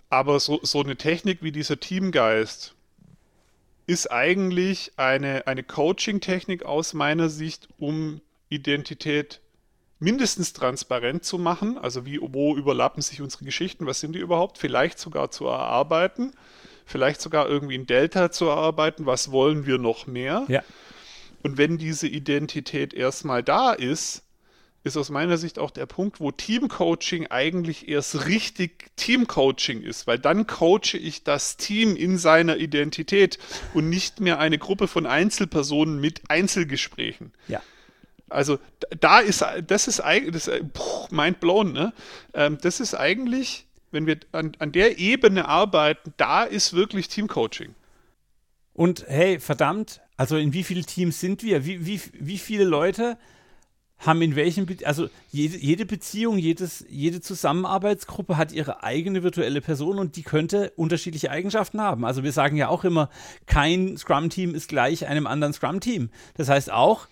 [0.10, 2.73] aber so, so eine Technik wie dieser Teamgeist
[3.86, 9.39] ist eigentlich eine, eine Coaching-Technik aus meiner Sicht, um Identität
[9.99, 14.58] mindestens transparent zu machen, also wie, wo überlappen sich unsere Geschichten, was sind die überhaupt,
[14.58, 16.34] vielleicht sogar zu erarbeiten,
[16.86, 20.45] vielleicht sogar irgendwie ein Delta zu erarbeiten, was wollen wir noch mehr.
[20.47, 20.63] Ja.
[21.43, 24.23] Und wenn diese Identität erstmal da ist,
[24.86, 30.19] ist aus meiner Sicht auch der Punkt, wo Teamcoaching eigentlich erst richtig Teamcoaching ist, weil
[30.19, 33.39] dann coache ich das Team in seiner Identität
[33.73, 37.34] und nicht mehr eine Gruppe von Einzelpersonen mit Einzelgesprächen.
[37.47, 37.63] Ja.
[38.30, 38.60] Also
[39.00, 40.50] da ist, das ist eigentlich,
[41.12, 41.94] mind blown, ne?
[42.34, 47.76] Ähm, das ist eigentlich, wenn wir an, an der Ebene arbeiten, da ist wirklich Teamcoaching.
[48.74, 51.66] Und hey, verdammt, also in wie vielen Teams sind wir?
[51.66, 53.18] Wie, wie, wie viele Leute
[54.00, 59.62] haben in welchen, Be also jede, jede Beziehung, jedes, jede Zusammenarbeitsgruppe hat ihre eigene virtuelle
[59.62, 62.06] Person und die könnte unterschiedliche Eigenschaften haben.
[62.06, 63.10] Also wir sagen ja auch immer,
[63.46, 66.10] kein Scrum-Team ist gleich einem anderen Scrum-Team.
[66.36, 67.08] Das heißt auch,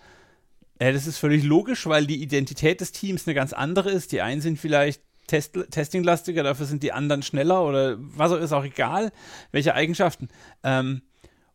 [0.84, 4.12] Äh, das ist völlig logisch, weil die Identität des Teams eine ganz andere ist.
[4.12, 8.52] Die einen sind vielleicht Test testinglastiger, dafür sind die anderen schneller oder was auch ist
[8.52, 9.10] auch egal,
[9.52, 10.28] welche Eigenschaften.
[10.62, 11.00] Ähm,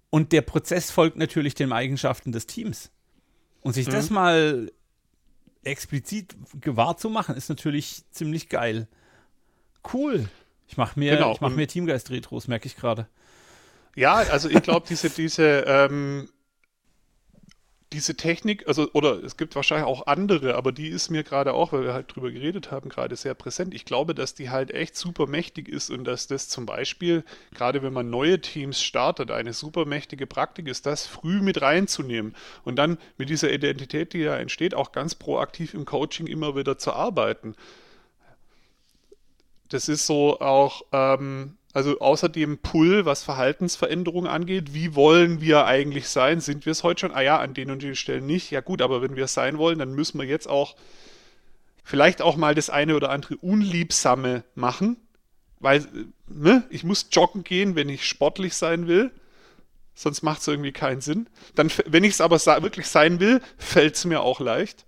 [0.09, 2.89] und der Prozess folgt natürlich den Eigenschaften des Teams.
[3.61, 3.91] Und sich mhm.
[3.91, 4.71] das mal
[5.63, 8.87] explizit gewahr zu machen, ist natürlich ziemlich geil.
[9.93, 10.27] Cool.
[10.67, 11.37] Ich mache mir, genau.
[11.39, 13.07] mach mir Teamgeist-Retros, merke ich gerade.
[13.95, 16.29] Ja, also ich glaube, diese, diese ähm,
[17.91, 21.73] diese Technik, also, oder es gibt wahrscheinlich auch andere, aber die ist mir gerade auch,
[21.73, 23.73] weil wir halt drüber geredet haben, gerade sehr präsent.
[23.73, 27.81] Ich glaube, dass die halt echt super mächtig ist und dass das zum Beispiel, gerade
[27.81, 32.75] wenn man neue Teams startet, eine super mächtige Praktik ist, das früh mit reinzunehmen und
[32.75, 36.93] dann mit dieser Identität, die da entsteht, auch ganz proaktiv im Coaching immer wieder zu
[36.93, 37.55] arbeiten.
[39.69, 45.65] Das ist so auch, ähm, also außer dem Pull, was Verhaltensveränderungen angeht, wie wollen wir
[45.65, 46.41] eigentlich sein?
[46.41, 47.11] Sind wir es heute schon?
[47.11, 48.49] Ah ja, an den und den Stellen nicht.
[48.49, 50.75] Ja gut, aber wenn wir es sein wollen, dann müssen wir jetzt auch
[51.83, 54.97] vielleicht auch mal das eine oder andere Unliebsame machen.
[55.59, 55.85] Weil,
[56.27, 59.11] ne, ich muss joggen gehen, wenn ich sportlich sein will.
[59.93, 61.27] Sonst macht es irgendwie keinen Sinn.
[61.55, 64.85] Dann, wenn ich es aber wirklich sein will, fällt es mir auch leicht.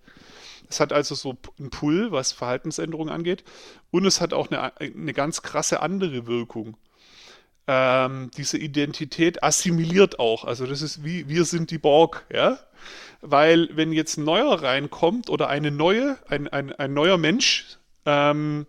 [0.71, 3.43] Es hat also so einen Pull, was Verhaltensänderungen angeht.
[3.91, 6.77] Und es hat auch eine, eine ganz krasse andere Wirkung.
[7.67, 10.45] Ähm, diese Identität assimiliert auch.
[10.45, 12.57] Also das ist wie, wir sind die Borg, ja.
[13.19, 18.65] Weil wenn jetzt ein neuer reinkommt oder eine neue, ein, ein, ein neuer Mensch ähm,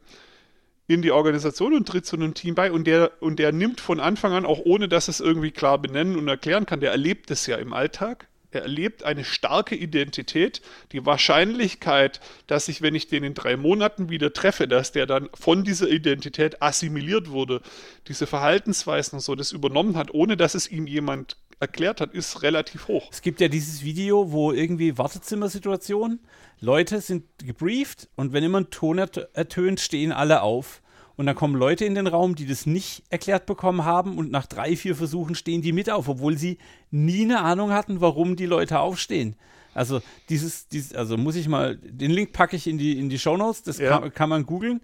[0.89, 4.01] in die Organisation und tritt zu einem Team bei und der, und der nimmt von
[4.01, 7.47] Anfang an, auch ohne dass es irgendwie klar benennen und erklären kann, der erlebt es
[7.47, 10.63] ja im Alltag, er erlebt eine starke Identität.
[10.93, 15.29] Die Wahrscheinlichkeit, dass ich, wenn ich den in drei Monaten wieder treffe, dass der dann
[15.35, 17.63] von dieser Identität assimiliert wurde,
[18.09, 22.43] diese Verhaltensweisen und so das übernommen hat, ohne dass es ihm jemand erklärt hat, ist
[22.43, 23.09] relativ hoch.
[23.13, 26.19] Es gibt ja dieses Video, wo irgendwie Wartezimmersituation,
[26.61, 30.82] Leute sind gebrieft und wenn immer ein Ton ertönt, stehen alle auf.
[31.17, 34.47] Und dann kommen Leute in den Raum, die das nicht erklärt bekommen haben und nach
[34.47, 36.59] drei, vier Versuchen stehen die mit auf, obwohl sie
[36.91, 39.37] nie eine Ahnung hatten, warum die Leute aufstehen.
[39.75, 43.19] Also dieses, dieses also muss ich mal, den Link packe ich in die, in die
[43.19, 43.99] Show Notes, das ja.
[43.99, 44.81] kann, kann, man googeln.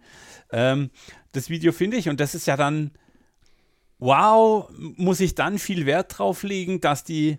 [0.51, 0.91] Ähm,
[1.33, 2.93] das Video finde ich und das ist ja dann,
[3.99, 7.39] wow, muss ich dann viel Wert drauf legen, dass die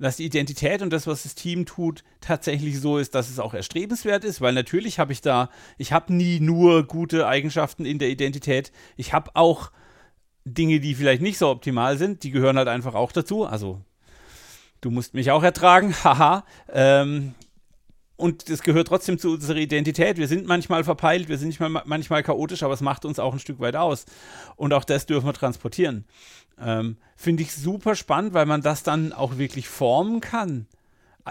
[0.00, 3.54] dass die Identität und das, was das Team tut, tatsächlich so ist, dass es auch
[3.54, 8.08] erstrebenswert ist, weil natürlich habe ich da, ich habe nie nur gute Eigenschaften in der
[8.08, 9.70] Identität, ich habe auch
[10.44, 13.44] Dinge, die vielleicht nicht so optimal sind, die gehören halt einfach auch dazu.
[13.44, 13.80] Also,
[14.80, 16.44] du musst mich auch ertragen, haha.
[16.72, 17.34] Ähm,
[18.20, 20.18] und das gehört trotzdem zu unserer Identität.
[20.18, 23.60] Wir sind manchmal verpeilt, wir sind manchmal chaotisch, aber es macht uns auch ein Stück
[23.60, 24.04] weit aus.
[24.56, 26.04] Und auch das dürfen wir transportieren.
[26.58, 30.66] Ähm, Finde ich super spannend, weil man das dann auch wirklich formen kann.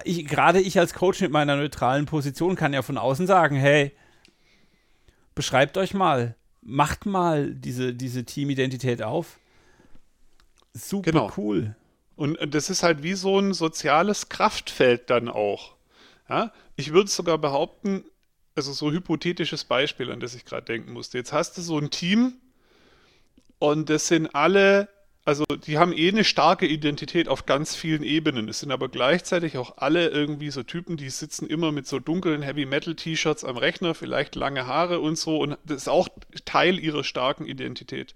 [0.04, 3.92] Ich, gerade ich als Coach mit meiner neutralen Position kann ja von außen sagen, hey,
[5.36, 9.40] beschreibt euch mal, macht mal diese, diese Teamidentität auf.
[10.74, 11.32] Super genau.
[11.38, 11.76] cool.
[12.16, 15.79] Und das ist halt wie so ein soziales Kraftfeld dann auch.
[16.30, 16.54] Ja?
[16.76, 18.06] Ich würde sogar behaupten,
[18.56, 21.18] also so hypothetisches Beispiel, an das ich gerade denken musste.
[21.18, 22.34] Jetzt hast du so ein Team
[23.58, 24.88] und das sind alle
[25.30, 28.50] also die haben eh eine starke Identität auf ganz vielen Ebenen.
[28.50, 32.42] Es sind aber gleichzeitig auch alle irgendwie so Typen, die sitzen immer mit so dunklen
[32.42, 35.38] Heavy Metal T-Shirts am Rechner, vielleicht lange Haare und so.
[35.38, 36.08] Und das ist auch
[36.46, 38.16] Teil ihrer starken Identität.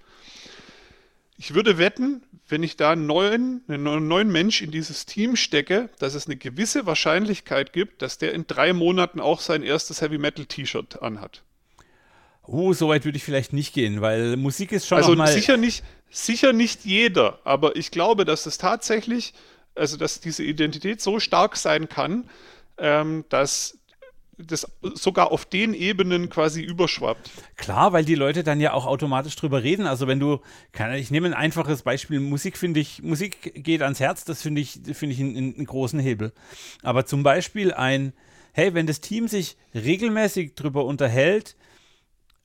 [1.44, 5.90] Ich würde wetten, wenn ich da einen neuen, einen neuen Mensch in dieses Team stecke,
[6.00, 10.18] dass es eine gewisse Wahrscheinlichkeit gibt, dass der in drei Monaten auch sein erstes Heavy
[10.18, 11.44] Metal T-Shirt anhat.
[12.44, 15.58] Oh, so weit würde ich vielleicht nicht gehen, weil Musik ist schon also mal sicher
[15.58, 19.34] nicht, sicher nicht jeder, aber ich glaube, dass es tatsächlich,
[19.76, 22.30] also dass diese Identität so stark sein kann,
[22.78, 23.80] ähm, dass
[24.38, 27.30] das sogar auf den Ebenen quasi überschwappt.
[27.56, 29.86] Klar, weil die Leute dann ja auch automatisch drüber reden.
[29.86, 30.40] Also wenn du,
[30.98, 34.80] ich nehme ein einfaches Beispiel, Musik finde ich, Musik geht ans Herz, das finde ich,
[34.94, 36.32] finde ich einen, einen großen Hebel.
[36.82, 38.14] Aber zum Beispiel ein,
[38.54, 41.56] hey, wenn das Team sich regelmäßig drüber unterhält,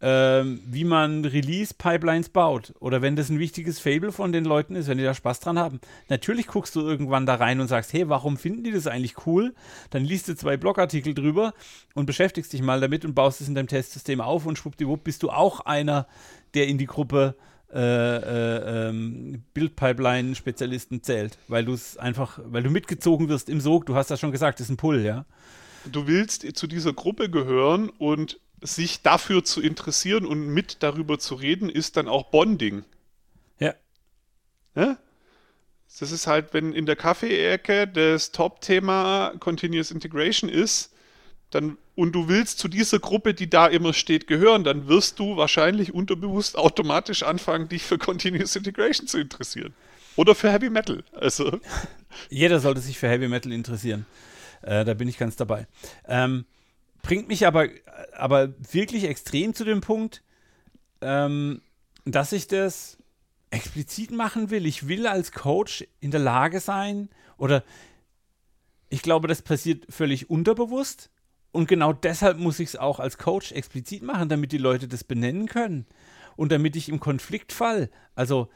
[0.01, 2.75] ähm, wie man Release-Pipelines baut.
[2.79, 5.59] Oder wenn das ein wichtiges Fable von den Leuten ist, wenn die da Spaß dran
[5.59, 5.81] haben.
[6.09, 9.55] Natürlich guckst du irgendwann da rein und sagst, hey, warum finden die das eigentlich cool?
[9.91, 11.53] Dann liest du zwei Blogartikel drüber
[11.95, 15.23] und beschäftigst dich mal damit und baust es in deinem Testsystem auf und schwuppdiwupp bist
[15.23, 16.07] du auch einer,
[16.55, 17.35] der in die Gruppe
[17.71, 23.85] äh, äh, ähm, Bildpipeline-Spezialisten zählt, weil du es einfach, weil du mitgezogen wirst im Sog,
[23.85, 25.27] du hast das schon gesagt, das ist ein Pull, ja.
[25.85, 31.35] Du willst zu dieser Gruppe gehören und sich dafür zu interessieren und mit darüber zu
[31.35, 32.85] reden, ist dann auch Bonding.
[33.59, 33.75] Ja.
[34.75, 34.99] ja?
[35.99, 40.93] Das ist halt, wenn in der Kaffeeecke das Top-Thema Continuous Integration ist,
[41.51, 45.37] dann und du willst zu dieser Gruppe, die da immer steht, gehören, dann wirst du
[45.37, 49.75] wahrscheinlich unterbewusst automatisch anfangen, dich für Continuous Integration zu interessieren.
[50.15, 51.03] Oder für Heavy Metal.
[51.13, 51.59] Also.
[52.31, 54.07] Jeder sollte sich für Heavy Metal interessieren.
[54.63, 55.67] Äh, da bin ich ganz dabei.
[56.07, 56.45] Ähm,
[57.09, 57.69] bringt mich aber,
[58.13, 60.23] aber wirklich extrem zu dem Punkt,
[61.01, 61.63] ähm,
[62.05, 62.99] dass ich das
[63.49, 64.67] explizit machen will.
[64.67, 67.65] Ich will als Coach in der Lage sein, oder
[68.91, 71.09] ich glaube, das passiert völlig unterbewusst
[71.51, 75.03] und genau deshalb muss ich es auch als Coach explizit machen, damit die Leute das
[75.03, 75.87] benennen können.
[76.37, 78.51] Und damit ich im Konfliktfall, also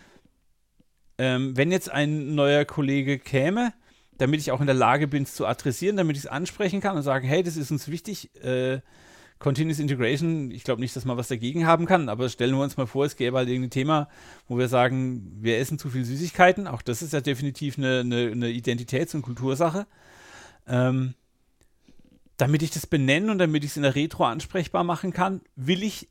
[1.16, 3.72] ähm, wenn jetzt ein neuer Kollege käme,
[4.22, 6.96] damit ich auch in der Lage bin, es zu adressieren, damit ich es ansprechen kann
[6.96, 8.78] und sagen, hey, das ist uns wichtig, äh,
[9.40, 12.76] Continuous Integration, ich glaube nicht, dass man was dagegen haben kann, aber stellen wir uns
[12.76, 14.08] mal vor, es gäbe halt irgendein Thema,
[14.46, 18.30] wo wir sagen, wir essen zu viel Süßigkeiten, auch das ist ja definitiv eine, eine,
[18.30, 19.88] eine Identitäts- und Kultursache.
[20.68, 21.14] Ähm,
[22.36, 25.82] damit ich das benennen und damit ich es in der Retro ansprechbar machen kann, will
[25.82, 26.08] ich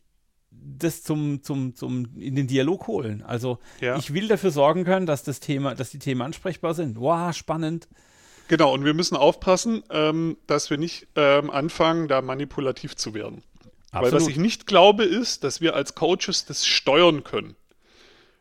[0.51, 3.23] das zum, zum, zum, in den Dialog holen.
[3.23, 3.97] Also ja.
[3.97, 6.99] ich will dafür sorgen können, dass das Thema, dass die Themen ansprechbar sind.
[6.99, 7.87] Wow, spannend.
[8.47, 13.43] Genau, und wir müssen aufpassen, ähm, dass wir nicht ähm, anfangen, da manipulativ zu werden.
[13.91, 14.13] Absolut.
[14.13, 17.55] Weil was ich nicht glaube, ist, dass wir als Coaches das steuern können.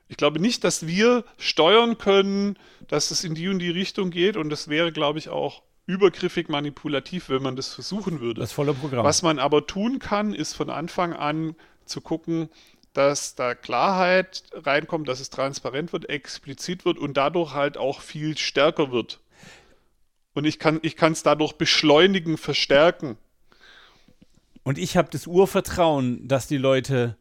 [0.08, 2.58] Ich glaube nicht, dass wir steuern können,
[2.88, 6.48] dass es in die und die Richtung geht und das wäre, glaube ich, auch übergriffig
[6.48, 8.40] manipulativ, wenn man das versuchen würde.
[8.40, 9.04] Das volle Programm.
[9.04, 11.54] Was man aber tun kann, ist von Anfang an
[11.90, 12.48] zu gucken,
[12.92, 18.36] dass da Klarheit reinkommt, dass es transparent wird, explizit wird und dadurch halt auch viel
[18.36, 19.20] stärker wird.
[20.32, 23.16] Und ich kann es dadurch beschleunigen, verstärken.
[24.62, 27.16] Und ich habe das Urvertrauen, dass die Leute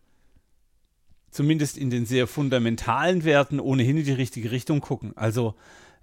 [1.31, 5.13] zumindest in den sehr fundamentalen Werten ohnehin in die richtige Richtung gucken.
[5.15, 5.55] Also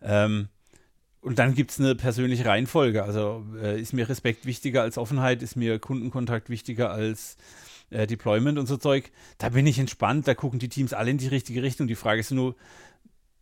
[0.02, 0.48] ähm,
[1.20, 3.02] und dann gibt es eine persönliche Reihenfolge.
[3.02, 7.36] Also äh, ist mir Respekt wichtiger als Offenheit, ist mir Kundenkontakt wichtiger als
[7.90, 9.10] äh, Deployment und so Zeug.
[9.38, 11.86] Da bin ich entspannt, da gucken die Teams alle in die richtige Richtung.
[11.86, 12.54] Die Frage ist nur,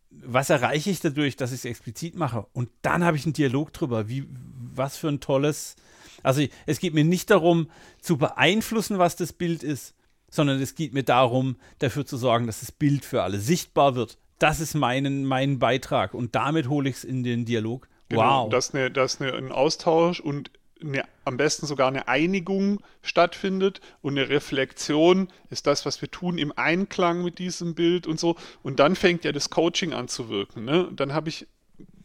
[0.09, 2.45] was erreiche ich dadurch, dass ich es explizit mache?
[2.53, 4.07] Und dann habe ich einen Dialog drüber.
[4.07, 5.75] Wie, was für ein tolles.
[6.23, 7.69] Also es geht mir nicht darum,
[8.01, 9.93] zu beeinflussen, was das Bild ist,
[10.29, 14.17] sondern es geht mir darum, dafür zu sorgen, dass das Bild für alle sichtbar wird
[14.39, 17.87] das ist mein, mein Beitrag und damit hole ich es in den Dialog.
[18.09, 18.69] Genau, wow.
[18.73, 24.29] Eine, dass eine, ein Austausch und eine, am besten sogar eine Einigung stattfindet und eine
[24.29, 28.35] Reflexion ist das, was wir tun, im Einklang mit diesem Bild und so.
[28.63, 30.65] Und dann fängt ja das Coaching an zu wirken.
[30.65, 30.89] Ne?
[30.93, 31.47] Dann habe ich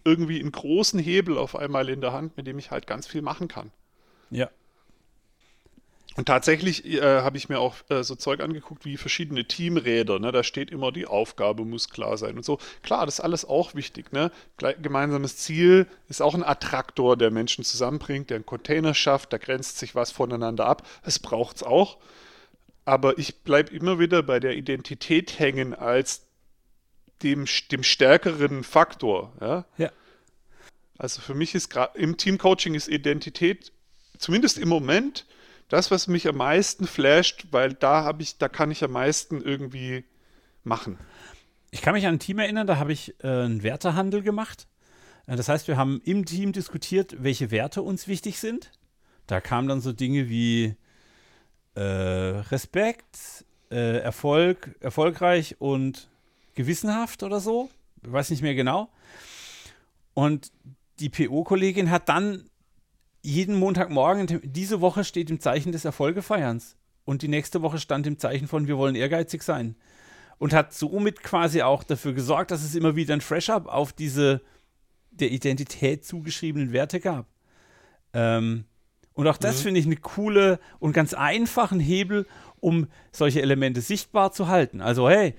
[0.05, 3.23] irgendwie einen großen Hebel auf einmal in der Hand, mit dem ich halt ganz viel
[3.23, 3.71] machen kann.
[4.31, 4.49] Ja.
[6.17, 10.19] Und tatsächlich äh, habe ich mir auch äh, so Zeug angeguckt wie verschiedene Teamräder.
[10.19, 10.33] Ne?
[10.33, 12.59] Da steht immer, die Aufgabe muss klar sein und so.
[12.83, 14.13] Klar, das ist alles auch wichtig.
[14.13, 14.33] Ne?
[14.59, 19.33] gemeinsames Ziel ist auch ein Attraktor, der Menschen zusammenbringt, der einen Container schafft.
[19.33, 20.87] Da grenzt sich was voneinander ab.
[21.05, 21.99] Es braucht es auch.
[22.85, 26.23] Aber ich bleibe immer wieder bei der Identität hängen als
[27.23, 29.33] dem, dem stärkeren Faktor.
[29.41, 29.65] Ja?
[29.79, 29.93] ja.
[30.99, 33.73] Also für mich ist gerade im Teamcoaching ist Identität,
[34.19, 35.25] zumindest im Moment,
[35.71, 39.41] das, was mich am meisten flasht, weil da habe ich, da kann ich am meisten
[39.41, 40.05] irgendwie
[40.65, 40.99] machen.
[41.71, 44.67] Ich kann mich an ein Team erinnern, da habe ich äh, einen Wertehandel gemacht.
[45.27, 48.73] Äh, das heißt, wir haben im Team diskutiert, welche Werte uns wichtig sind.
[49.27, 50.75] Da kamen dann so Dinge wie
[51.77, 56.09] äh, Respekt, äh, Erfolg, erfolgreich und
[56.55, 57.71] gewissenhaft oder so.
[58.03, 58.91] Ich weiß nicht mehr genau.
[60.15, 60.51] Und
[60.99, 62.51] die PO-Kollegin hat dann
[63.23, 66.77] jeden Montagmorgen, diese Woche steht im Zeichen des Erfolgefeierns.
[67.05, 69.77] Und die nächste Woche stand im Zeichen von, wir wollen ehrgeizig sein.
[70.39, 74.41] Und hat somit quasi auch dafür gesorgt, dass es immer wieder ein Fresh-Up auf diese
[75.11, 77.27] der Identität zugeschriebenen Werte gab.
[78.15, 78.65] Ähm,
[79.13, 79.63] und auch das mhm.
[79.63, 82.27] finde ich eine coole und ganz einfachen Hebel,
[82.61, 84.81] um solche Elemente sichtbar zu halten.
[84.81, 85.35] Also, hey,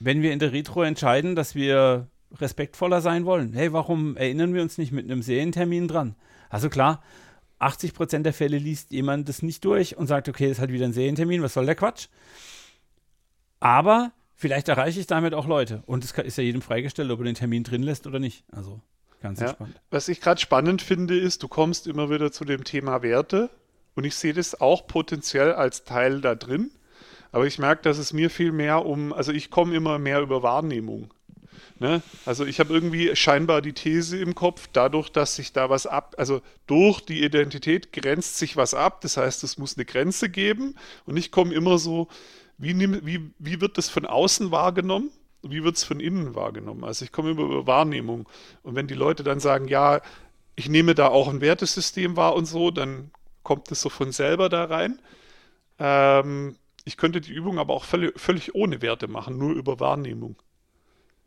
[0.00, 4.62] wenn wir in der Retro entscheiden, dass wir respektvoller sein wollen, hey, warum erinnern wir
[4.62, 6.16] uns nicht mit einem Serientermin dran?
[6.56, 7.02] Also klar,
[7.60, 10.86] 80% der Fälle liest jemand das nicht durch und sagt, okay, das ist halt wieder
[10.86, 12.08] ein Serientermin, was soll der Quatsch?
[13.60, 15.82] Aber vielleicht erreiche ich damit auch Leute.
[15.84, 18.46] Und es ist ja jedem freigestellt, ob er den Termin drin lässt oder nicht.
[18.52, 18.80] Also
[19.20, 19.48] ganz ja.
[19.48, 19.78] entspannt.
[19.90, 23.50] Was ich gerade spannend finde, ist, du kommst immer wieder zu dem Thema Werte.
[23.94, 26.70] Und ich sehe das auch potenziell als Teil da drin.
[27.32, 30.42] Aber ich merke, dass es mir viel mehr um, also ich komme immer mehr über
[30.42, 31.12] Wahrnehmung.
[31.78, 32.02] Ne?
[32.24, 36.14] Also ich habe irgendwie scheinbar die These im Kopf, dadurch, dass sich da was ab,
[36.18, 40.76] also durch die Identität grenzt sich was ab, das heißt, es muss eine Grenze geben
[41.04, 42.08] und ich komme immer so,
[42.58, 45.10] wie, wie, wie wird das von außen wahrgenommen?
[45.50, 46.84] wie wird es von innen wahrgenommen?
[46.84, 48.28] Also ich komme über Wahrnehmung.
[48.62, 50.00] Und wenn die Leute dann sagen, ja,
[50.54, 53.10] ich nehme da auch ein Wertesystem wahr und so, dann
[53.42, 55.00] kommt es so von selber da rein.
[55.78, 60.36] Ähm, ich könnte die Übung aber auch völlig, völlig ohne Werte machen, nur über Wahrnehmung.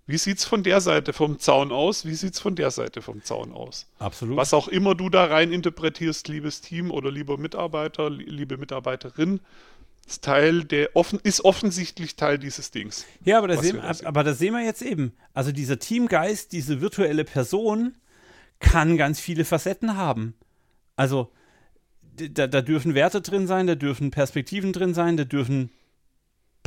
[0.10, 2.04] Wie sieht es von der Seite vom Zaun aus?
[2.04, 3.86] Wie sieht es von der Seite vom Zaun aus?
[4.00, 4.38] Absolut.
[4.38, 9.40] Was auch immer du da rein interpretierst, liebes Team oder lieber Mitarbeiter, liebe Mitarbeiterin,
[10.08, 13.06] ist Teil der offen, ist offensichtlich Teil dieses Dings.
[13.24, 15.14] Ja, aber da, sehen, da aber da sehen wir jetzt eben.
[15.36, 17.94] Also dieser Teamgeist, diese virtuelle Person
[18.58, 20.34] kann ganz viele Facetten haben.
[20.96, 21.32] Also
[22.16, 25.70] da, da dürfen Werte drin sein, da dürfen Perspektiven drin sein, da dürfen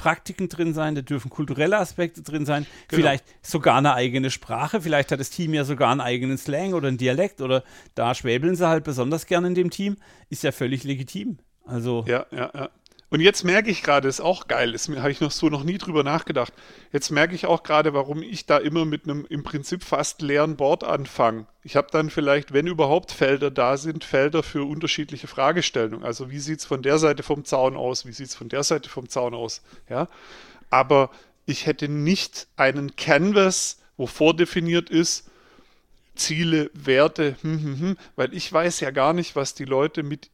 [0.03, 3.00] Praktiken drin sein, da dürfen kulturelle Aspekte drin sein, genau.
[3.00, 6.88] vielleicht sogar eine eigene Sprache, vielleicht hat das Team ja sogar einen eigenen Slang oder
[6.88, 7.62] einen Dialekt oder
[7.94, 9.96] da schwäbeln sie halt besonders gerne in dem Team,
[10.28, 11.38] ist ja völlig legitim.
[11.64, 12.70] Also ja, ja, ja.
[13.12, 15.76] Und jetzt merke ich gerade, ist auch geil, ist habe ich noch so noch nie
[15.76, 16.54] drüber nachgedacht.
[16.92, 20.56] Jetzt merke ich auch gerade, warum ich da immer mit einem im Prinzip fast leeren
[20.56, 21.44] Board anfange.
[21.62, 26.06] Ich habe dann vielleicht, wenn überhaupt Felder da sind, Felder für unterschiedliche Fragestellungen.
[26.06, 28.06] Also wie sieht es von der Seite vom Zaun aus?
[28.06, 29.60] Wie sieht es von der Seite vom Zaun aus?
[29.90, 30.08] Ja.
[30.70, 31.10] Aber
[31.44, 35.30] ich hätte nicht einen Canvas, wo vordefiniert ist,
[36.14, 40.30] Ziele, Werte, hm, hm, hm, weil ich weiß ja gar nicht, was die Leute mit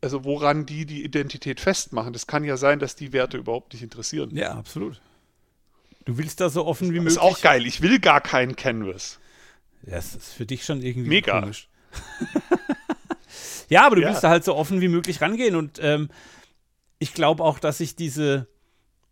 [0.00, 2.12] also woran die die Identität festmachen.
[2.12, 4.34] Das kann ja sein, dass die Werte überhaupt nicht interessieren.
[4.36, 5.00] Ja, absolut.
[6.04, 7.14] Du willst da so offen wie möglich.
[7.14, 7.66] Das ist auch geil.
[7.66, 9.18] Ich will gar keinen Canvas.
[9.82, 11.40] Das ist für dich schon irgendwie Mega.
[11.40, 11.68] komisch.
[13.68, 14.08] ja, aber du ja.
[14.08, 16.10] willst da halt so offen wie möglich rangehen und ähm,
[16.98, 18.46] ich glaube auch, dass ich diese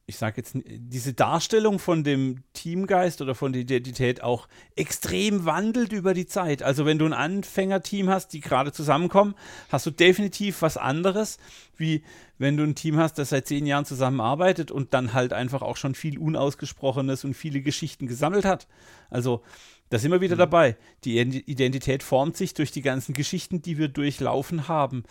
[0.08, 5.92] ich sage jetzt, diese Darstellung von dem Teamgeist oder von der Identität auch extrem wandelt
[5.92, 6.62] über die Zeit.
[6.62, 9.34] Also wenn du ein Anfängerteam hast, die gerade zusammenkommen,
[9.68, 11.36] hast du definitiv was anderes,
[11.76, 12.02] wie
[12.38, 15.76] wenn du ein Team hast, das seit zehn Jahren zusammenarbeitet und dann halt einfach auch
[15.76, 18.66] schon viel Unausgesprochenes und viele Geschichten gesammelt hat.
[19.10, 19.42] Also
[19.90, 20.40] da sind wir wieder mhm.
[20.40, 20.76] dabei.
[21.04, 25.02] Die Identität formt sich durch die ganzen Geschichten, die wir durchlaufen haben.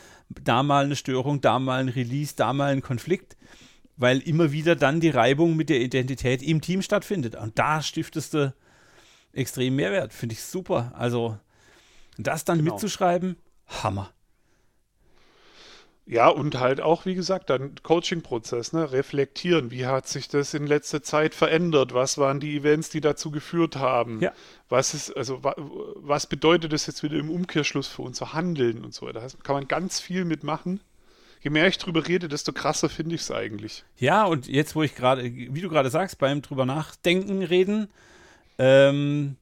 [0.44, 3.38] Da mal eine Störung, da mal ein Release, da mal ein Konflikt
[3.98, 7.36] weil immer wieder dann die Reibung mit der Identität im Team stattfindet.
[7.36, 8.54] Und da stiftest du
[9.34, 10.14] extrem Mehrwert.
[10.14, 10.94] Finde ich super.
[10.96, 11.38] Also,
[12.18, 12.74] das dann genau.
[12.74, 13.38] mitzuschreiben,
[13.68, 14.12] Hammer.
[16.10, 18.94] Ja, und halt auch, wie gesagt, dann Coaching-Prozess, ne?
[18.94, 19.72] reflektieren.
[19.72, 21.94] Wie hat sich das in letzter Zeit verändert?
[21.94, 24.22] Was waren die Events, die dazu geführt haben?
[24.22, 24.32] Ja.
[24.70, 28.94] Was ist, also, wa was bedeutet das jetzt wieder im Umkehrschluss für unser Handeln und
[28.94, 29.12] so?
[29.12, 30.80] Da kann man ganz viel mitmachen
[31.48, 33.86] je mehr ich drüber rede, desto krasser finde ich es eigentlich.
[33.98, 37.88] Ja, und jetzt, wo ich gerade, wie du gerade sagst, beim drüber nachdenken reden,
[38.58, 39.38] ähm,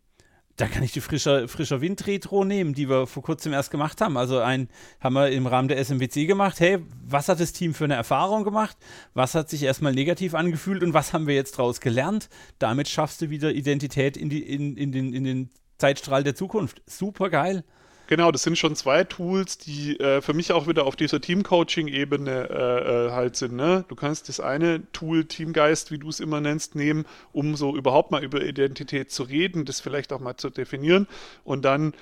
[0.55, 4.17] da kann ich die frischer, frischer Wind-Retro nehmen, die wir vor kurzem erst gemacht haben.
[4.17, 6.59] Also ein haben wir im Rahmen der SMWC gemacht.
[6.59, 8.77] Hey, was hat das Team für eine Erfahrung gemacht?
[9.15, 12.29] Was hat sich erstmal negativ angefühlt und was haben wir jetzt daraus gelernt?
[12.59, 15.49] Damit schaffst du wieder Identität in, die, in, in, den, in den
[15.79, 16.83] Zeitstrahl der Zukunft.
[16.85, 17.63] Super geil.
[18.07, 22.49] Genau, das sind schon zwei Tools, die äh, für mich auch wieder auf dieser Team-Coaching-Ebene
[22.49, 23.55] äh, äh, halt sind.
[23.55, 23.83] Ne?
[23.87, 28.11] Du kannst das eine Tool, Teamgeist, wie du es immer nennst, nehmen, um so überhaupt
[28.11, 31.07] mal über Identität zu reden, das vielleicht auch mal zu definieren.
[31.43, 31.93] Und dann,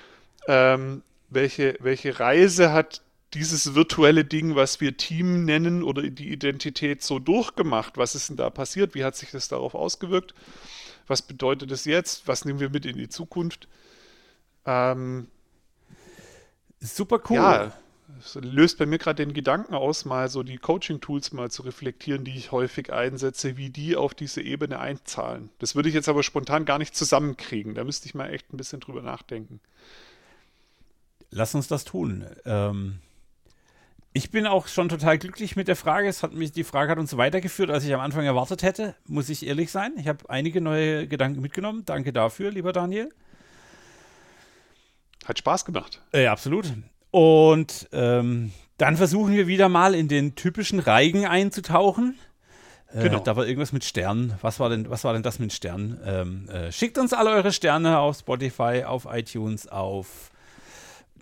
[0.48, 3.02] ähm, welche, welche Reise hat
[3.34, 7.98] dieses virtuelle Ding, was wir Team nennen oder die Identität so durchgemacht?
[7.98, 8.94] Was ist denn da passiert?
[8.94, 10.34] Wie hat sich das darauf ausgewirkt?
[11.08, 12.28] Was bedeutet das jetzt?
[12.28, 13.68] Was nehmen wir mit in die Zukunft?
[14.66, 15.28] Ähm,
[16.84, 17.38] Super cool.
[17.38, 17.72] Ja,
[18.20, 22.26] es löst bei mir gerade den Gedanken aus, mal so die Coaching-Tools mal zu reflektieren,
[22.26, 25.50] die ich häufig einsetze, wie die auf diese Ebene einzahlen.
[25.60, 27.76] Das würde ich jetzt aber spontan gar nicht zusammenkriegen.
[27.76, 29.60] Da müsste ich mal echt ein bisschen drüber nachdenken.
[31.32, 32.26] Lass uns das tun.
[32.46, 33.00] Ähm,
[34.12, 36.08] ich bin auch schon total glücklich mit der Frage.
[36.08, 39.30] Es hat mich, die Frage hat uns weitergeführt, als ich am Anfang erwartet hätte, muss
[39.30, 39.94] ich ehrlich sein.
[39.98, 41.84] Ich habe einige neue Gedanken mitgenommen.
[41.86, 43.10] Danke dafür, lieber Daniel.
[45.26, 46.02] Hat Spaß gemacht.
[46.14, 46.74] Ja, absolut.
[47.12, 52.18] Und ähm, dann versuchen wir wieder mal in den typischen Reigen einzutauchen.
[52.92, 53.20] Äh, genau.
[53.20, 54.34] Da war irgendwas mit Sternen.
[54.42, 56.00] Was war denn, was war denn das mit Sternen?
[56.06, 60.32] Ähm, äh, schickt uns alle eure Sterne auf Spotify, auf iTunes, auf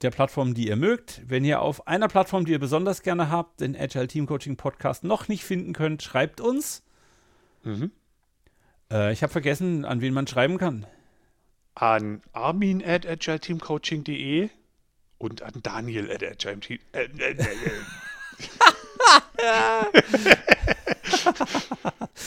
[0.01, 1.21] der Plattform, die ihr mögt.
[1.27, 5.03] Wenn ihr auf einer Plattform, die ihr besonders gerne habt, den Agile Team Coaching Podcast
[5.03, 6.83] noch nicht finden könnt, schreibt uns.
[7.63, 7.91] Mhm.
[8.91, 10.85] Äh, ich habe vergessen, an wen man schreiben kann
[11.75, 14.49] an armin at agileteamcoaching.de
[15.17, 16.79] und an daniel at agileteam.
[16.93, 17.45] Äh, äh, äh,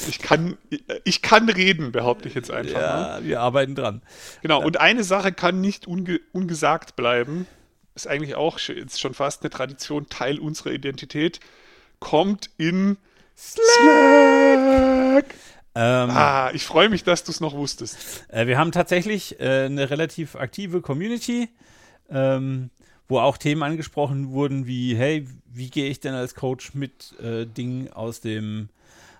[0.08, 0.58] ich, kann,
[1.04, 2.80] ich kann reden, behaupte ich jetzt einfach.
[2.80, 3.26] Ja, ne?
[3.26, 4.02] wir arbeiten dran.
[4.42, 7.46] Genau, und eine Sache kann nicht unge ungesagt bleiben.
[7.94, 11.40] Ist eigentlich auch ist schon fast eine Tradition, Teil unserer Identität.
[12.00, 12.96] Kommt in
[13.36, 13.64] Slack.
[15.22, 15.34] Slack.
[15.76, 18.26] Ähm, ah, ich freue mich, dass du es noch wusstest.
[18.28, 21.48] Äh, wir haben tatsächlich äh, eine relativ aktive Community,
[22.08, 22.70] ähm,
[23.08, 27.46] wo auch Themen angesprochen wurden wie, hey, wie gehe ich denn als Coach mit äh,
[27.46, 28.68] Dingen aus dem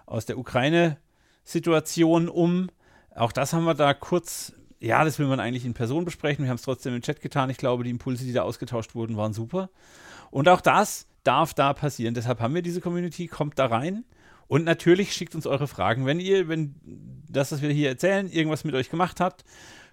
[0.06, 2.70] aus der Ukraine-Situation um?
[3.14, 6.44] Auch das haben wir da kurz, ja, das will man eigentlich in Person besprechen.
[6.44, 7.50] Wir haben es trotzdem im Chat getan.
[7.50, 9.70] Ich glaube, die Impulse, die da ausgetauscht wurden, waren super.
[10.30, 12.14] Und auch das darf da passieren.
[12.14, 13.28] Deshalb haben wir diese Community.
[13.28, 14.04] Kommt da rein.
[14.46, 16.06] Und natürlich schickt uns eure Fragen.
[16.06, 16.74] Wenn ihr, wenn
[17.28, 19.44] das, was wir hier erzählen, irgendwas mit euch gemacht hat,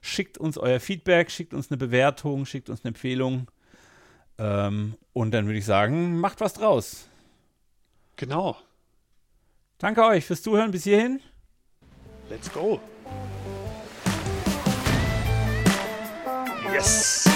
[0.01, 3.49] schickt uns euer Feedback, schickt uns eine Bewertung, schickt uns eine Empfehlung.
[4.37, 7.07] Ähm, und dann würde ich sagen, macht was draus.
[8.15, 8.57] Genau.
[9.77, 11.21] Danke euch fürs Zuhören bis hierhin.
[12.29, 12.79] Let's go.
[16.71, 17.30] Yes.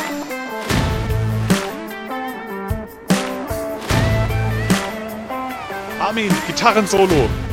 [6.05, 7.44] Armin, Gitarrensolo.